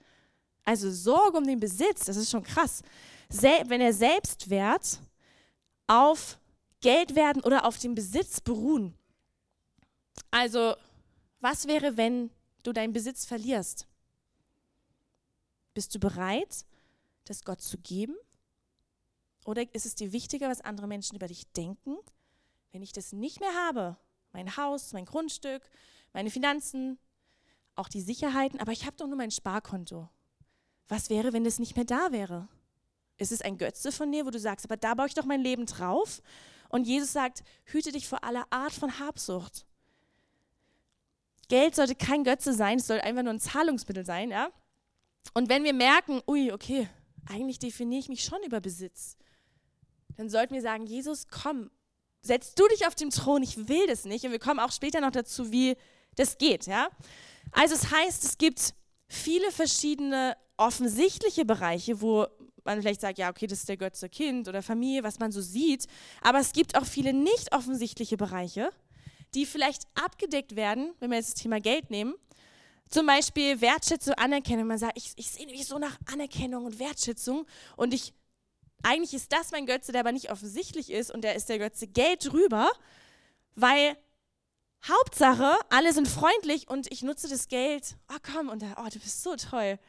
[0.63, 2.84] Also Sorge um den Besitz, das ist schon krass.
[3.30, 5.00] Sel wenn der Selbstwert
[5.88, 6.39] auf
[6.80, 8.94] Geld werden oder auf dem Besitz beruhen.
[10.30, 10.76] Also,
[11.39, 12.30] was wäre, wenn
[12.62, 13.88] du deinen Besitz verlierst?
[15.73, 16.65] Bist du bereit,
[17.25, 18.15] das Gott zu geben?
[19.45, 21.97] Oder ist es dir wichtiger, was andere Menschen über dich denken?
[22.71, 23.97] Wenn ich das nicht mehr habe,
[24.31, 25.69] mein Haus, mein Grundstück,
[26.13, 26.97] meine Finanzen,
[27.75, 30.09] auch die Sicherheiten, aber ich habe doch nur mein Sparkonto.
[30.88, 32.47] Was wäre, wenn das nicht mehr da wäre?
[33.17, 35.41] Ist es ein Götze von dir, wo du sagst, aber da baue ich doch mein
[35.41, 36.21] Leben drauf
[36.69, 39.65] und Jesus sagt, hüte dich vor aller Art von Habsucht.
[41.47, 44.51] Geld sollte kein Götze sein, es soll einfach nur ein Zahlungsmittel sein, ja?
[45.33, 46.88] Und wenn wir merken, ui, okay,
[47.27, 49.17] eigentlich definiere ich mich schon über Besitz,
[50.17, 51.71] dann sollten wir sagen, Jesus, komm,
[52.21, 54.25] setz du dich auf den Thron, ich will das nicht.
[54.25, 55.75] Und wir kommen auch später noch dazu, wie
[56.15, 56.89] das geht, ja?
[57.51, 58.73] Also es heißt, es gibt
[59.07, 62.27] viele verschiedene offensichtliche Bereiche, wo
[62.63, 65.41] man vielleicht sagt, ja, okay, das ist der Götze Kind oder Familie, was man so
[65.41, 65.86] sieht.
[66.21, 68.71] Aber es gibt auch viele nicht offensichtliche Bereiche,
[69.36, 72.15] die vielleicht abgedeckt werden, wenn wir jetzt das Thema Geld nehmen.
[72.89, 74.67] Zum Beispiel Wertschätzung, Anerkennung.
[74.67, 78.13] Man sagt, ich, ich sehe mich so nach Anerkennung und Wertschätzung und ich,
[78.84, 81.88] eigentlich ist das mein Götze, der aber nicht offensichtlich ist und der ist der Götze
[81.88, 82.69] Geld drüber,
[83.56, 83.98] weil
[84.86, 87.96] Hauptsache, alle sind freundlich und ich nutze das Geld.
[88.13, 89.80] Oh komm, und da, oh, du bist so toll.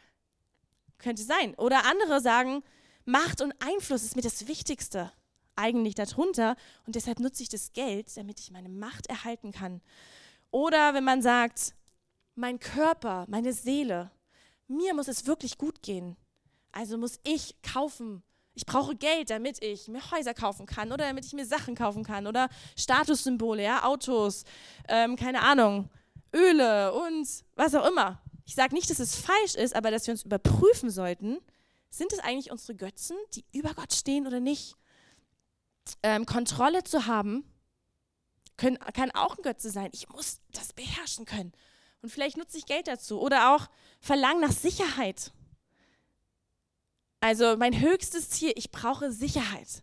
[0.99, 1.55] Könnte sein.
[1.57, 2.63] Oder andere sagen,
[3.05, 5.13] Macht und Einfluss ist mir das Wichtigste
[5.57, 9.81] eigentlich darunter und deshalb nutze ich das Geld, damit ich meine Macht erhalten kann.
[10.51, 11.75] Oder wenn man sagt,
[12.35, 14.11] mein Körper, meine Seele,
[14.67, 16.17] mir muss es wirklich gut gehen.
[16.73, 18.23] Also muss ich kaufen.
[18.55, 22.05] Ich brauche Geld, damit ich mir Häuser kaufen kann oder damit ich mir Sachen kaufen
[22.05, 24.45] kann oder Statussymbole, ja, Autos,
[24.89, 25.91] ähm, keine Ahnung,
[26.33, 28.21] Öle und was auch immer.
[28.45, 31.39] Ich sage nicht, dass es falsch ist, aber dass wir uns überprüfen sollten,
[31.91, 34.77] sind es eigentlich unsere Götzen, die über Gott stehen oder nicht?
[36.03, 37.45] Ähm, Kontrolle zu haben,
[38.57, 39.91] können, kann auch ein Götze sein.
[39.93, 41.53] Ich muss das beherrschen können.
[42.05, 43.19] Und vielleicht nutze ich Geld dazu.
[43.19, 45.33] Oder auch Verlangen nach Sicherheit.
[47.21, 49.83] Also mein höchstes Ziel, ich brauche Sicherheit.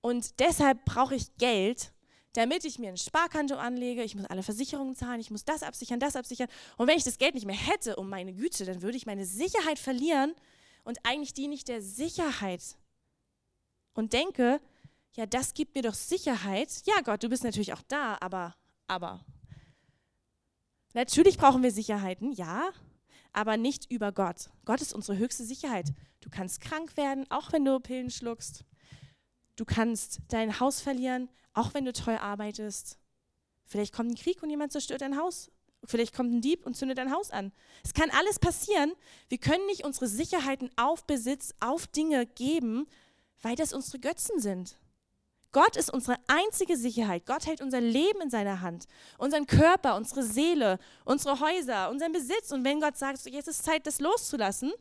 [0.00, 1.92] Und deshalb brauche ich Geld,
[2.32, 6.00] damit ich mir ein Sparkonto anlege, ich muss alle Versicherungen zahlen, ich muss das absichern,
[6.00, 6.48] das absichern.
[6.78, 9.26] Und wenn ich das Geld nicht mehr hätte, um meine Güte, dann würde ich meine
[9.26, 10.34] Sicherheit verlieren
[10.82, 12.62] und eigentlich diene ich der Sicherheit.
[13.92, 14.62] Und denke,
[15.12, 16.70] ja, das gibt mir doch Sicherheit.
[16.86, 19.22] Ja, Gott, du bist natürlich auch da, aber, aber.
[20.94, 22.70] Natürlich brauchen wir Sicherheiten, ja,
[23.32, 24.48] aber nicht über Gott.
[24.64, 25.92] Gott ist unsere höchste Sicherheit.
[26.20, 28.64] Du kannst krank werden, auch wenn du Pillen schluckst.
[29.56, 32.98] Du kannst dein Haus verlieren, auch wenn du toll arbeitest.
[33.64, 35.50] Vielleicht kommt ein Krieg und jemand zerstört dein Haus.
[35.84, 37.52] Vielleicht kommt ein Dieb und zündet dein Haus an.
[37.82, 38.92] Es kann alles passieren.
[39.28, 42.86] Wir können nicht unsere Sicherheiten auf Besitz, auf Dinge geben,
[43.42, 44.78] weil das unsere Götzen sind.
[45.54, 47.26] Gott ist unsere einzige Sicherheit.
[47.26, 48.86] Gott hält unser Leben in seiner Hand,
[49.18, 52.50] unseren Körper, unsere Seele, unsere Häuser, unseren Besitz.
[52.50, 54.72] Und wenn Gott sagt, jetzt ist Zeit, das loszulassen,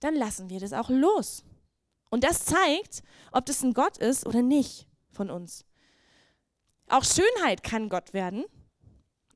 [0.00, 1.44] dann lassen wir das auch los.
[2.08, 5.66] Und das zeigt, ob das ein Gott ist oder nicht von uns.
[6.88, 8.46] Auch Schönheit kann Gott werden.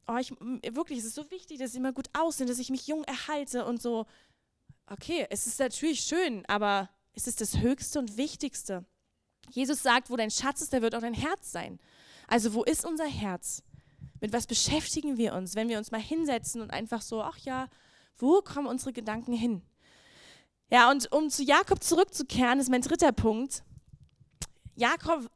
[0.09, 0.31] Oh, ich,
[0.75, 3.67] wirklich, es ist so wichtig, dass ich immer gut aussehe, dass ich mich jung erhalte
[3.67, 4.07] und so.
[4.87, 8.87] Okay, es ist natürlich schön, aber es ist das Höchste und Wichtigste.
[9.51, 11.79] Jesus sagt, wo dein Schatz ist, da wird auch dein Herz sein.
[12.27, 13.63] Also wo ist unser Herz?
[14.21, 17.69] Mit was beschäftigen wir uns, wenn wir uns mal hinsetzen und einfach so, ach ja,
[18.17, 19.63] wo kommen unsere Gedanken hin?
[20.71, 23.63] Ja, und um zu Jakob zurückzukehren, ist mein dritter Punkt.
[24.75, 25.31] Jakob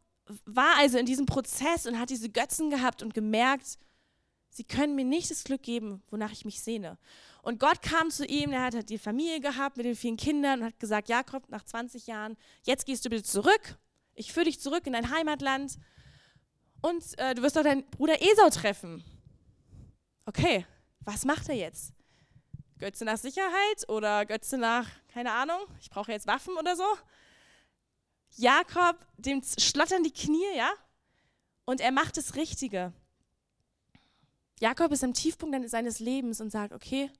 [0.44, 3.78] war also in diesem Prozess und hat diese Götzen gehabt und gemerkt,
[4.48, 6.98] sie können mir nicht das Glück geben, wonach ich mich sehne.
[7.42, 10.66] Und Gott kam zu ihm, er hat die Familie gehabt mit den vielen Kindern und
[10.66, 13.78] hat gesagt, Jakob, nach 20 Jahren, jetzt gehst du bitte zurück.
[14.16, 15.78] Ich führe dich zurück in dein Heimatland
[16.80, 19.04] und äh, du wirst doch deinen Bruder Esau treffen.
[20.24, 20.66] Okay,
[21.00, 21.92] was macht er jetzt?
[22.78, 26.84] Götze nach Sicherheit oder Götze nach, keine Ahnung, ich brauche jetzt Waffen oder so.
[28.36, 30.70] Jakob, dem schlottern die Knie, ja?
[31.64, 32.92] Und er macht das Richtige.
[34.60, 37.10] Jakob ist am Tiefpunkt seines Lebens und sagt, okay,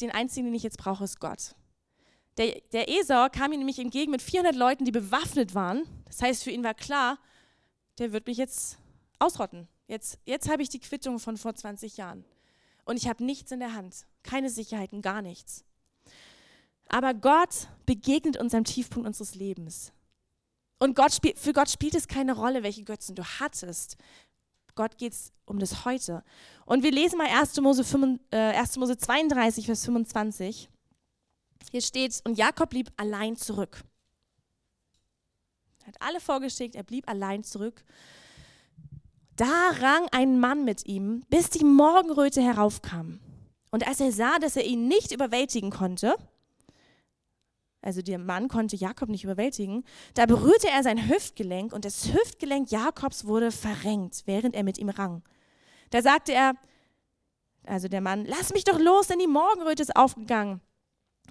[0.00, 1.54] den einzigen, den ich jetzt brauche, ist Gott.
[2.40, 5.82] Der, der Esau kam ihm nämlich entgegen mit 400 Leuten, die bewaffnet waren.
[6.06, 7.18] Das heißt, für ihn war klar,
[7.98, 8.78] der wird mich jetzt
[9.18, 9.68] ausrotten.
[9.88, 12.24] Jetzt, jetzt habe ich die Quittung von vor 20 Jahren
[12.86, 15.66] und ich habe nichts in der Hand, keine Sicherheiten, gar nichts.
[16.88, 19.92] Aber Gott begegnet uns am Tiefpunkt unseres Lebens.
[20.78, 23.98] Und Gott spiel, für Gott spielt es keine Rolle, welche Götzen du hattest.
[24.76, 26.24] Gott geht es um das Heute.
[26.64, 27.60] Und wir lesen mal 1.
[27.60, 28.78] Mose, 5, äh, 1.
[28.78, 30.70] Mose 32, Vers 25.
[31.70, 33.82] Hier steht, und Jakob blieb allein zurück.
[35.80, 37.84] Er hat alle vorgeschickt, er blieb allein zurück.
[39.36, 43.20] Da rang ein Mann mit ihm, bis die Morgenröte heraufkam.
[43.70, 46.16] Und als er sah, dass er ihn nicht überwältigen konnte,
[47.82, 52.70] also der Mann konnte Jakob nicht überwältigen, da berührte er sein Hüftgelenk und das Hüftgelenk
[52.70, 55.22] Jakobs wurde verrenkt, während er mit ihm rang.
[55.88, 56.54] Da sagte er,
[57.64, 60.60] also der Mann, lass mich doch los, denn die Morgenröte ist aufgegangen.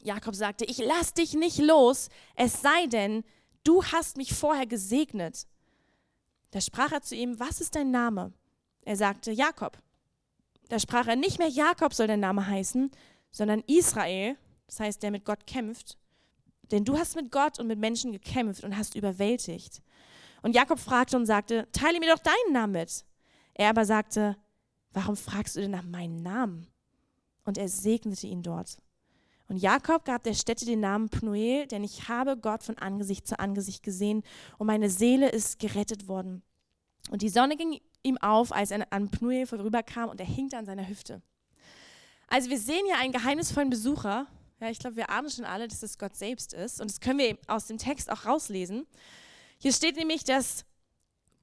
[0.03, 3.23] Jakob sagte, ich lass dich nicht los, es sei denn,
[3.63, 5.47] du hast mich vorher gesegnet.
[6.51, 8.33] Da sprach er zu ihm, was ist dein Name?
[8.81, 9.77] Er sagte, Jakob.
[10.69, 12.91] Da sprach er, nicht mehr Jakob soll dein Name heißen,
[13.31, 15.97] sondern Israel, das heißt, der mit Gott kämpft.
[16.71, 19.81] Denn du hast mit Gott und mit Menschen gekämpft und hast überwältigt.
[20.41, 23.05] Und Jakob fragte und sagte, teile mir doch deinen Namen mit.
[23.55, 24.37] Er aber sagte,
[24.93, 26.67] warum fragst du denn nach meinem Namen?
[27.43, 28.77] Und er segnete ihn dort.
[29.49, 33.39] Und Jakob gab der Stätte den Namen Pnuel, denn ich habe Gott von Angesicht zu
[33.39, 34.21] Angesicht gesehen
[34.59, 36.43] und meine Seele ist gerettet worden.
[37.09, 40.65] Und die Sonne ging ihm auf, als er an Pnuel vorüberkam und er hinkte an
[40.65, 41.23] seiner Hüfte.
[42.27, 44.27] Also wir sehen hier einen geheimnisvollen Besucher.
[44.61, 46.79] Ja, ich glaube, wir ahnen schon alle, dass es Gott selbst ist.
[46.79, 48.85] Und das können wir aus dem Text auch rauslesen.
[49.57, 50.63] Hier steht nämlich, dass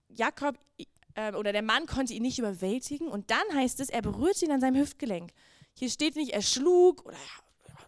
[0.09, 0.57] Jakob
[1.17, 3.09] äh, oder der Mann konnte ihn nicht überwältigen.
[3.09, 5.33] Und dann heißt es, er berührte ihn an seinem Hüftgelenk.
[5.75, 7.17] Hier steht nicht, er schlug oder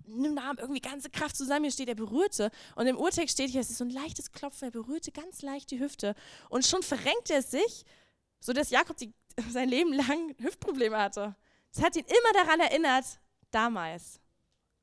[0.09, 1.65] nahm irgendwie ganze Kraft zusammen.
[1.65, 2.51] Hier steht, er berührte.
[2.77, 4.69] Und im Urtext steht hier, es ist so ein leichtes Klopfen.
[4.69, 6.15] Er berührte ganz leicht die Hüfte.
[6.49, 7.85] Und schon verrenkte er sich,
[8.41, 9.13] sodass Jakob die,
[9.51, 11.37] sein Leben lang Hüftprobleme hatte.
[11.73, 13.05] Das hat ihn immer daran erinnert,
[13.51, 14.21] damals.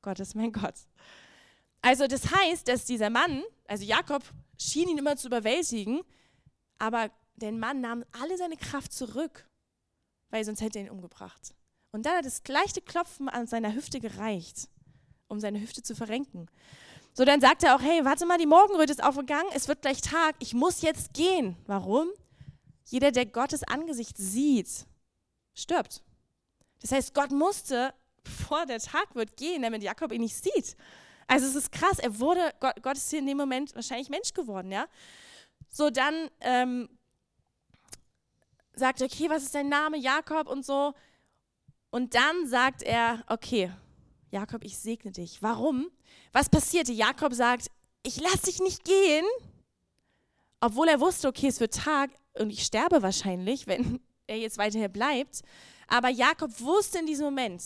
[0.02, 0.74] Gott ist mein Gott.
[1.82, 4.22] Also das heißt, dass dieser Mann, also Jakob,
[4.58, 6.02] schien ihn immer zu überwältigen,
[6.78, 9.48] aber der Mann nahm alle seine Kraft zurück,
[10.30, 11.54] weil sonst hätte er ihn umgebracht.
[11.92, 14.68] Und dann hat das leichte Klopfen an seiner Hüfte gereicht
[15.28, 16.48] um seine Hüfte zu verrenken.
[17.12, 20.00] So, dann sagt er auch, hey, warte mal, die Morgenröte ist aufgegangen, es wird gleich
[20.02, 21.56] Tag, ich muss jetzt gehen.
[21.66, 22.08] Warum?
[22.84, 24.86] Jeder, der Gottes Angesicht sieht,
[25.54, 26.02] stirbt.
[26.82, 30.76] Das heißt, Gott musste, bevor der Tag wird, gehen, damit Jakob ihn nicht sieht.
[31.26, 34.32] Also es ist krass, er wurde, Gott, Gott ist hier in dem Moment wahrscheinlich Mensch
[34.32, 34.86] geworden, ja.
[35.70, 36.88] So, dann ähm,
[38.74, 40.94] sagt er, okay, was ist dein Name, Jakob und so.
[41.90, 43.72] Und dann sagt er, okay,
[44.30, 45.42] Jakob, ich segne dich.
[45.42, 45.90] Warum?
[46.32, 46.92] Was passierte?
[46.92, 47.70] Jakob sagt,
[48.02, 49.24] ich lasse dich nicht gehen,
[50.60, 54.92] obwohl er wusste, okay, es wird Tag und ich sterbe wahrscheinlich, wenn er jetzt weiterhin
[54.92, 55.42] bleibt.
[55.88, 57.62] Aber Jakob wusste in diesem Moment,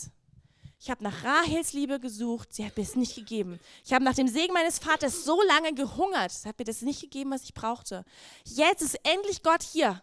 [0.79, 3.59] ich habe nach Rahels Liebe gesucht, sie hat mir es nicht gegeben.
[3.85, 7.01] Ich habe nach dem Segen meines Vaters so lange gehungert, sie hat mir das nicht
[7.01, 8.03] gegeben, was ich brauchte.
[8.45, 10.01] Jetzt ist endlich Gott hier.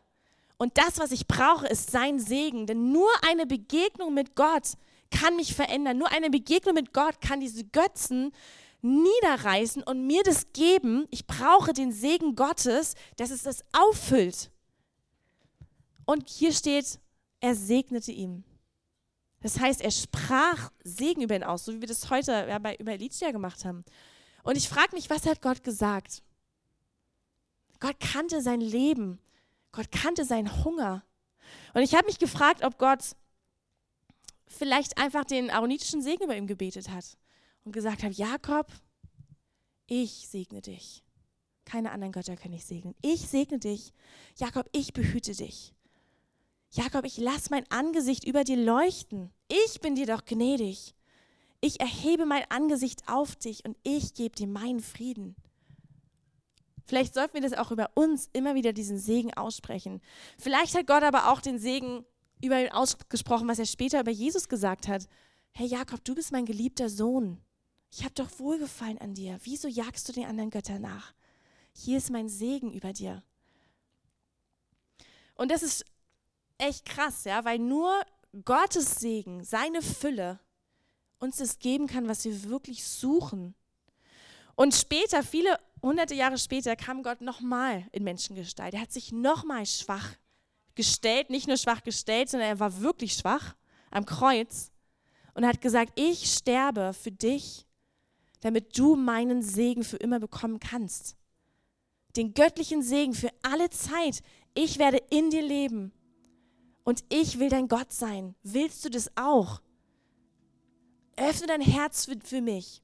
[0.57, 2.67] Und das, was ich brauche, ist sein Segen.
[2.67, 4.73] Denn nur eine Begegnung mit Gott
[5.11, 5.99] kann mich verändern.
[5.99, 8.33] Nur eine Begegnung mit Gott kann diese Götzen
[8.83, 11.07] niederreißen und mir das geben.
[11.11, 14.51] Ich brauche den Segen Gottes, dass es das auffüllt.
[16.05, 17.01] Und hier steht,
[17.41, 18.45] er segnete ihm.
[19.41, 22.75] Das heißt, er sprach Segen über ihn aus, so wie wir das heute ja, bei,
[22.77, 23.85] über Elicia gemacht haben.
[24.43, 26.23] Und ich frage mich, was hat Gott gesagt?
[27.81, 29.21] Gott kannte sein Leben.
[29.71, 31.05] Gott kannte seinen Hunger.
[31.75, 33.15] Und ich habe mich gefragt, ob Gott
[34.49, 37.17] vielleicht einfach den aaronitischen Segen über ihm gebetet hat
[37.65, 38.67] und gesagt hat, Jakob,
[39.87, 41.03] ich segne dich.
[41.65, 42.95] Keine anderen Götter können ich segnen.
[43.03, 43.93] Ich segne dich.
[44.37, 45.75] Jakob, ich behüte dich.
[46.71, 49.31] Jakob, ich lass mein Angesicht über dir leuchten.
[49.49, 50.95] Ich bin dir doch gnädig.
[51.61, 55.35] Ich erhebe mein Angesicht auf dich und ich gebe dir meinen Frieden.
[56.85, 60.01] Vielleicht sollten wir das auch über uns immer wieder diesen Segen aussprechen.
[60.39, 62.05] Vielleicht hat Gott aber auch den Segen
[62.43, 65.09] über ihn ausgesprochen, was er später über Jesus gesagt hat.
[65.53, 67.41] Hey Jakob, du bist mein geliebter Sohn.
[67.91, 69.39] Ich habe doch Wohlgefallen an dir.
[69.43, 71.15] Wieso jagst du den anderen Göttern nach?
[71.73, 73.23] Hier ist mein Segen über dir.
[75.35, 75.85] Und das ist
[76.59, 78.03] echt krass, ja, weil nur
[78.45, 80.41] Gottes Segen, seine Fülle,
[81.19, 83.55] uns das geben kann, was wir wirklich suchen.
[84.55, 88.75] Und später, viele hunderte Jahre später, kam Gott nochmal in Menschengestalt.
[88.75, 90.17] Er hat sich nochmal schwach
[90.79, 93.57] gestellt, nicht nur schwach gestellt, sondern er war wirklich schwach
[93.91, 94.71] am Kreuz
[95.35, 97.67] und hat gesagt, ich sterbe für dich,
[98.41, 101.17] damit du meinen Segen für immer bekommen kannst.
[102.17, 104.23] Den göttlichen Segen für alle Zeit.
[104.55, 105.93] Ich werde in dir leben
[106.85, 108.37] und ich will dein Gott sein.
[108.45, 109.61] Willst du das auch?
[111.17, 112.83] Öffne dein Herz für, für mich.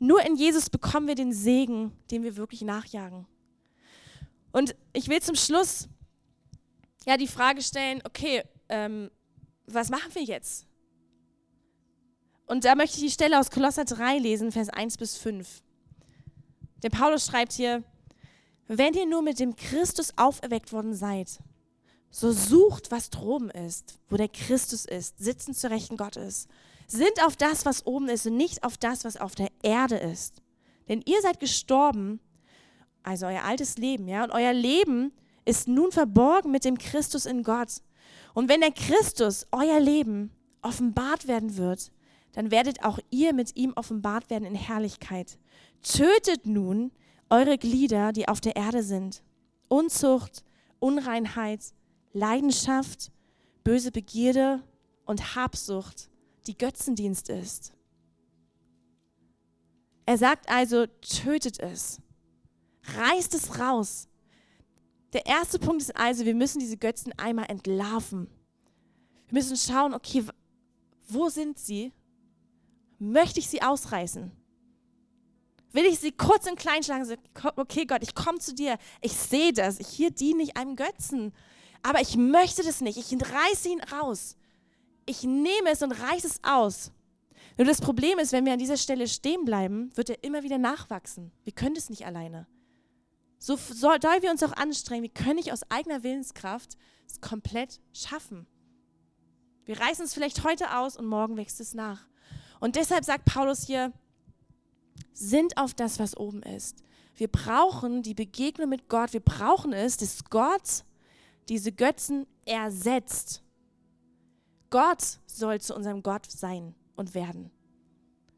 [0.00, 3.26] Nur in Jesus bekommen wir den Segen, den wir wirklich nachjagen.
[4.50, 5.88] Und ich will zum Schluss
[7.06, 9.10] ja die Frage stellen, okay, ähm,
[9.66, 10.66] was machen wir jetzt?
[12.46, 15.62] Und da möchte ich die Stelle aus Kolosser 3 lesen, Vers 1 bis 5.
[16.82, 17.82] Der Paulus schreibt hier,
[18.66, 21.38] wenn ihr nur mit dem Christus auferweckt worden seid,
[22.10, 26.46] so sucht, was droben ist, wo der Christus ist, sitzend zur Rechten Gottes.
[26.86, 30.42] Sind auf das, was oben ist und nicht auf das, was auf der Erde ist.
[30.88, 32.20] Denn ihr seid gestorben,
[33.02, 35.12] also euer altes Leben, ja, und euer Leben
[35.44, 37.82] ist nun verborgen mit dem Christus in Gott.
[38.34, 40.30] Und wenn der Christus, euer Leben,
[40.62, 41.90] offenbart werden wird,
[42.32, 45.38] dann werdet auch ihr mit ihm offenbart werden in Herrlichkeit.
[45.82, 46.92] Tötet nun
[47.28, 49.22] eure Glieder, die auf der Erde sind.
[49.68, 50.44] Unzucht,
[50.78, 51.60] Unreinheit,
[52.12, 53.10] Leidenschaft,
[53.64, 54.62] böse Begierde
[55.04, 56.10] und Habsucht,
[56.46, 57.72] die Götzendienst ist.
[60.04, 62.00] Er sagt also, tötet es,
[62.96, 64.08] reißt es raus.
[65.12, 68.28] Der erste Punkt ist also, wir müssen diese Götzen einmal entlarven.
[69.28, 70.24] Wir müssen schauen, okay,
[71.08, 71.92] wo sind sie?
[72.98, 74.30] Möchte ich sie ausreißen?
[75.72, 77.16] Will ich sie kurz und klein schlagen?
[77.56, 78.78] Okay, Gott, ich komme zu dir.
[79.00, 79.78] Ich sehe das.
[79.78, 81.32] Hier diene ich einem Götzen.
[81.82, 82.98] Aber ich möchte das nicht.
[82.98, 84.36] Ich reiße ihn raus.
[85.06, 86.92] Ich nehme es und reiße es aus.
[87.56, 90.58] Nur das Problem ist, wenn wir an dieser Stelle stehen bleiben, wird er immer wieder
[90.58, 91.32] nachwachsen.
[91.44, 92.46] Wir können das nicht alleine.
[93.44, 96.76] So soll wir uns auch anstrengen, wir können nicht aus eigener Willenskraft
[97.08, 98.46] es komplett schaffen.
[99.64, 102.06] Wir reißen es vielleicht heute aus und morgen wächst es nach.
[102.60, 103.92] Und deshalb sagt Paulus hier,
[105.12, 106.84] sind auf das, was oben ist.
[107.16, 109.12] Wir brauchen die Begegnung mit Gott.
[109.12, 110.84] Wir brauchen es, dass Gott
[111.48, 113.42] diese Götzen ersetzt.
[114.70, 117.50] Gott soll zu unserem Gott sein und werden,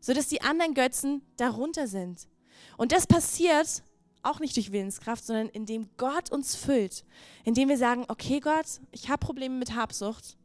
[0.00, 2.26] sodass die anderen Götzen darunter sind.
[2.78, 3.82] Und das passiert
[4.24, 7.04] auch nicht durch Willenskraft, sondern indem Gott uns füllt,
[7.44, 10.36] indem wir sagen, okay Gott, ich habe Probleme mit Habsucht.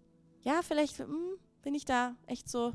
[0.41, 2.73] Ja, vielleicht hm, bin ich da echt so.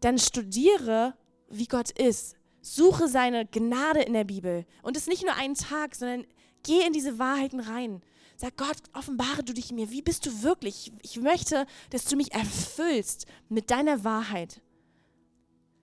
[0.00, 1.14] Dann studiere,
[1.48, 2.36] wie Gott ist.
[2.60, 4.66] Suche seine Gnade in der Bibel.
[4.82, 6.26] Und es nicht nur einen Tag, sondern
[6.62, 8.02] geh in diese Wahrheiten rein.
[8.36, 9.90] Sag Gott, offenbare du dich mir.
[9.90, 10.92] Wie bist du wirklich?
[11.02, 14.60] Ich möchte, dass du mich erfüllst mit deiner Wahrheit,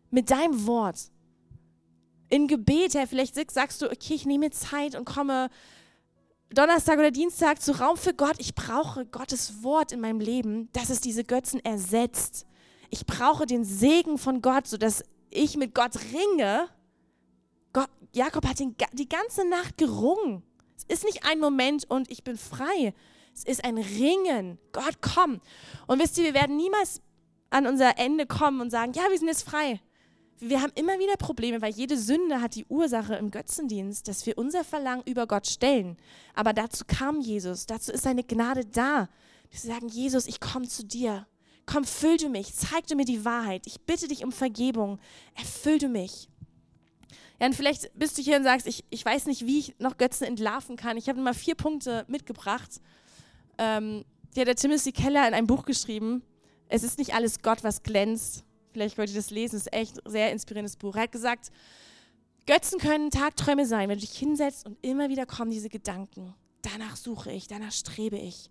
[0.09, 1.10] mit deinem Wort.
[2.31, 5.49] In Gebet, Herr, vielleicht sagst du, okay, ich nehme Zeit und komme
[6.49, 8.35] Donnerstag oder Dienstag zu Raum für Gott.
[8.37, 12.45] Ich brauche Gottes Wort in meinem Leben, dass es diese Götzen ersetzt.
[12.89, 16.69] Ich brauche den Segen von Gott, sodass ich mit Gott ringe.
[17.73, 20.41] Gott, Jakob hat den, die ganze Nacht gerungen.
[20.77, 22.93] Es ist nicht ein Moment und ich bin frei.
[23.35, 24.57] Es ist ein Ringen.
[24.71, 25.41] Gott, komm.
[25.85, 27.01] Und wisst ihr, wir werden niemals
[27.49, 29.81] an unser Ende kommen und sagen, ja, wir sind jetzt frei.
[30.43, 34.39] Wir haben immer wieder Probleme, weil jede Sünde hat die Ursache im Götzendienst, dass wir
[34.39, 35.97] unser Verlangen über Gott stellen.
[36.33, 39.07] Aber dazu kam Jesus, dazu ist seine Gnade da.
[39.51, 41.27] Wir sagen, Jesus, ich komme zu dir.
[41.67, 43.67] Komm, füll du mich, zeig du mir die Wahrheit.
[43.67, 44.99] Ich bitte dich um Vergebung.
[45.35, 46.27] Erfüll du mich.
[47.39, 49.97] Ja, und vielleicht bist du hier und sagst, ich, ich weiß nicht, wie ich noch
[49.97, 50.97] Götzen entlarven kann.
[50.97, 52.81] Ich habe mal vier Punkte mitgebracht.
[53.59, 56.23] Ähm, die hat der Timothy Keller in einem Buch geschrieben.
[56.67, 58.43] Es ist nicht alles Gott, was glänzt.
[58.71, 60.95] Vielleicht wollt ihr das lesen, das ist echt ein sehr inspirierendes Buch.
[60.95, 61.51] Er hat gesagt,
[62.47, 66.33] Götzen können Tagträume sein, wenn du dich hinsetzt und immer wieder kommen diese Gedanken.
[66.61, 68.49] Danach suche ich, danach strebe ich.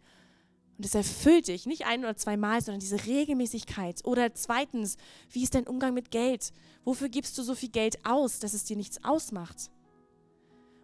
[0.79, 4.05] Und es erfüllt dich, nicht ein oder zweimal, sondern diese Regelmäßigkeit.
[4.07, 4.97] Oder zweitens,
[5.31, 6.53] wie ist dein Umgang mit Geld?
[6.85, 9.71] Wofür gibst du so viel Geld aus, dass es dir nichts ausmacht?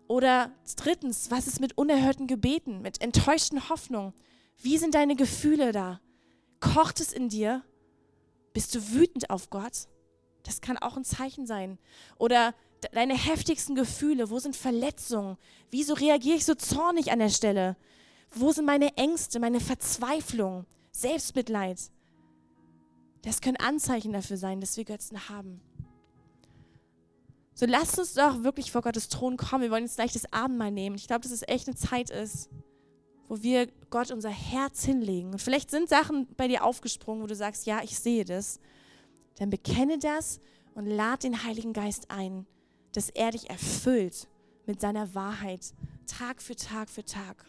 [0.08, 4.12] Oder drittens, was ist mit unerhörten Gebeten, mit enttäuschten Hoffnungen?
[4.60, 6.00] Wie sind deine Gefühle da?
[6.60, 7.64] Kocht es in dir?
[8.56, 9.86] Bist du wütend auf Gott?
[10.42, 11.78] Das kann auch ein Zeichen sein.
[12.16, 12.54] Oder
[12.92, 15.36] deine heftigsten Gefühle, wo sind Verletzungen?
[15.70, 17.76] Wieso reagiere ich so zornig an der Stelle?
[18.30, 21.90] Wo sind meine Ängste, meine Verzweiflung, Selbstmitleid?
[23.20, 25.60] Das können Anzeichen dafür sein, dass wir Götzen haben.
[27.52, 29.64] So lasst uns doch wirklich vor Gottes Thron kommen.
[29.64, 30.96] Wir wollen jetzt gleich das Abendmahl nehmen.
[30.96, 32.48] Ich glaube, dass es echt eine Zeit ist,
[33.28, 35.32] wo wir Gott unser Herz hinlegen.
[35.32, 38.60] Und vielleicht sind Sachen bei dir aufgesprungen, wo du sagst, ja, ich sehe das.
[39.38, 40.40] Dann bekenne das
[40.74, 42.46] und lad den Heiligen Geist ein,
[42.92, 44.28] dass er dich erfüllt
[44.66, 45.74] mit seiner Wahrheit,
[46.06, 47.44] Tag für Tag für Tag.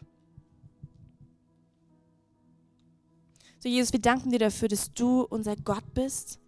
[3.59, 6.39] So, Jesus, wir danken dir dafür, dass du unser Gott bist.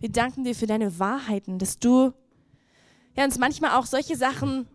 [0.00, 2.12] Wir danken dir für deine Wahrheiten, dass du
[3.16, 4.68] ja, uns manchmal auch solche Sachen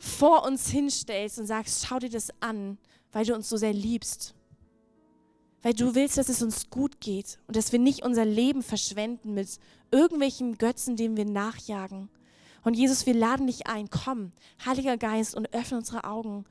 [0.00, 2.78] vor uns hinstellst und sagst, schau dir das an,
[3.12, 4.34] weil du uns so sehr liebst.
[5.62, 9.34] Weil du willst, dass es uns gut geht und dass wir nicht unser Leben verschwenden
[9.34, 9.58] mit
[9.90, 12.08] irgendwelchen Götzen, denen wir nachjagen.
[12.64, 14.32] Und Jesus, wir laden dich ein, komm,
[14.64, 16.46] Heiliger Geist, und öffne unsere Augen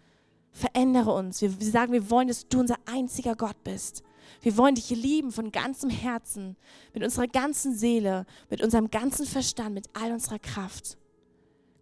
[0.52, 1.42] Verändere uns.
[1.42, 4.04] Wir, sagen, wir wollen, dass du unser einziger Gott bist.
[4.42, 6.56] Wir wollen dich lieben von ganzem Herzen,
[6.94, 10.98] mit unserer ganzen Seele, mit unserem ganzen Verstand, mit all unserer Kraft.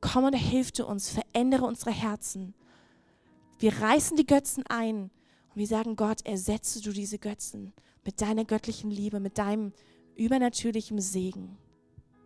[0.01, 2.53] Komm und hilf du uns, verändere unsere Herzen.
[3.59, 5.03] Wir reißen die Götzen ein
[5.49, 7.73] und wir sagen, Gott, ersetze du diese Götzen
[8.05, 9.73] mit deiner göttlichen Liebe, mit deinem
[10.15, 11.57] übernatürlichen Segen.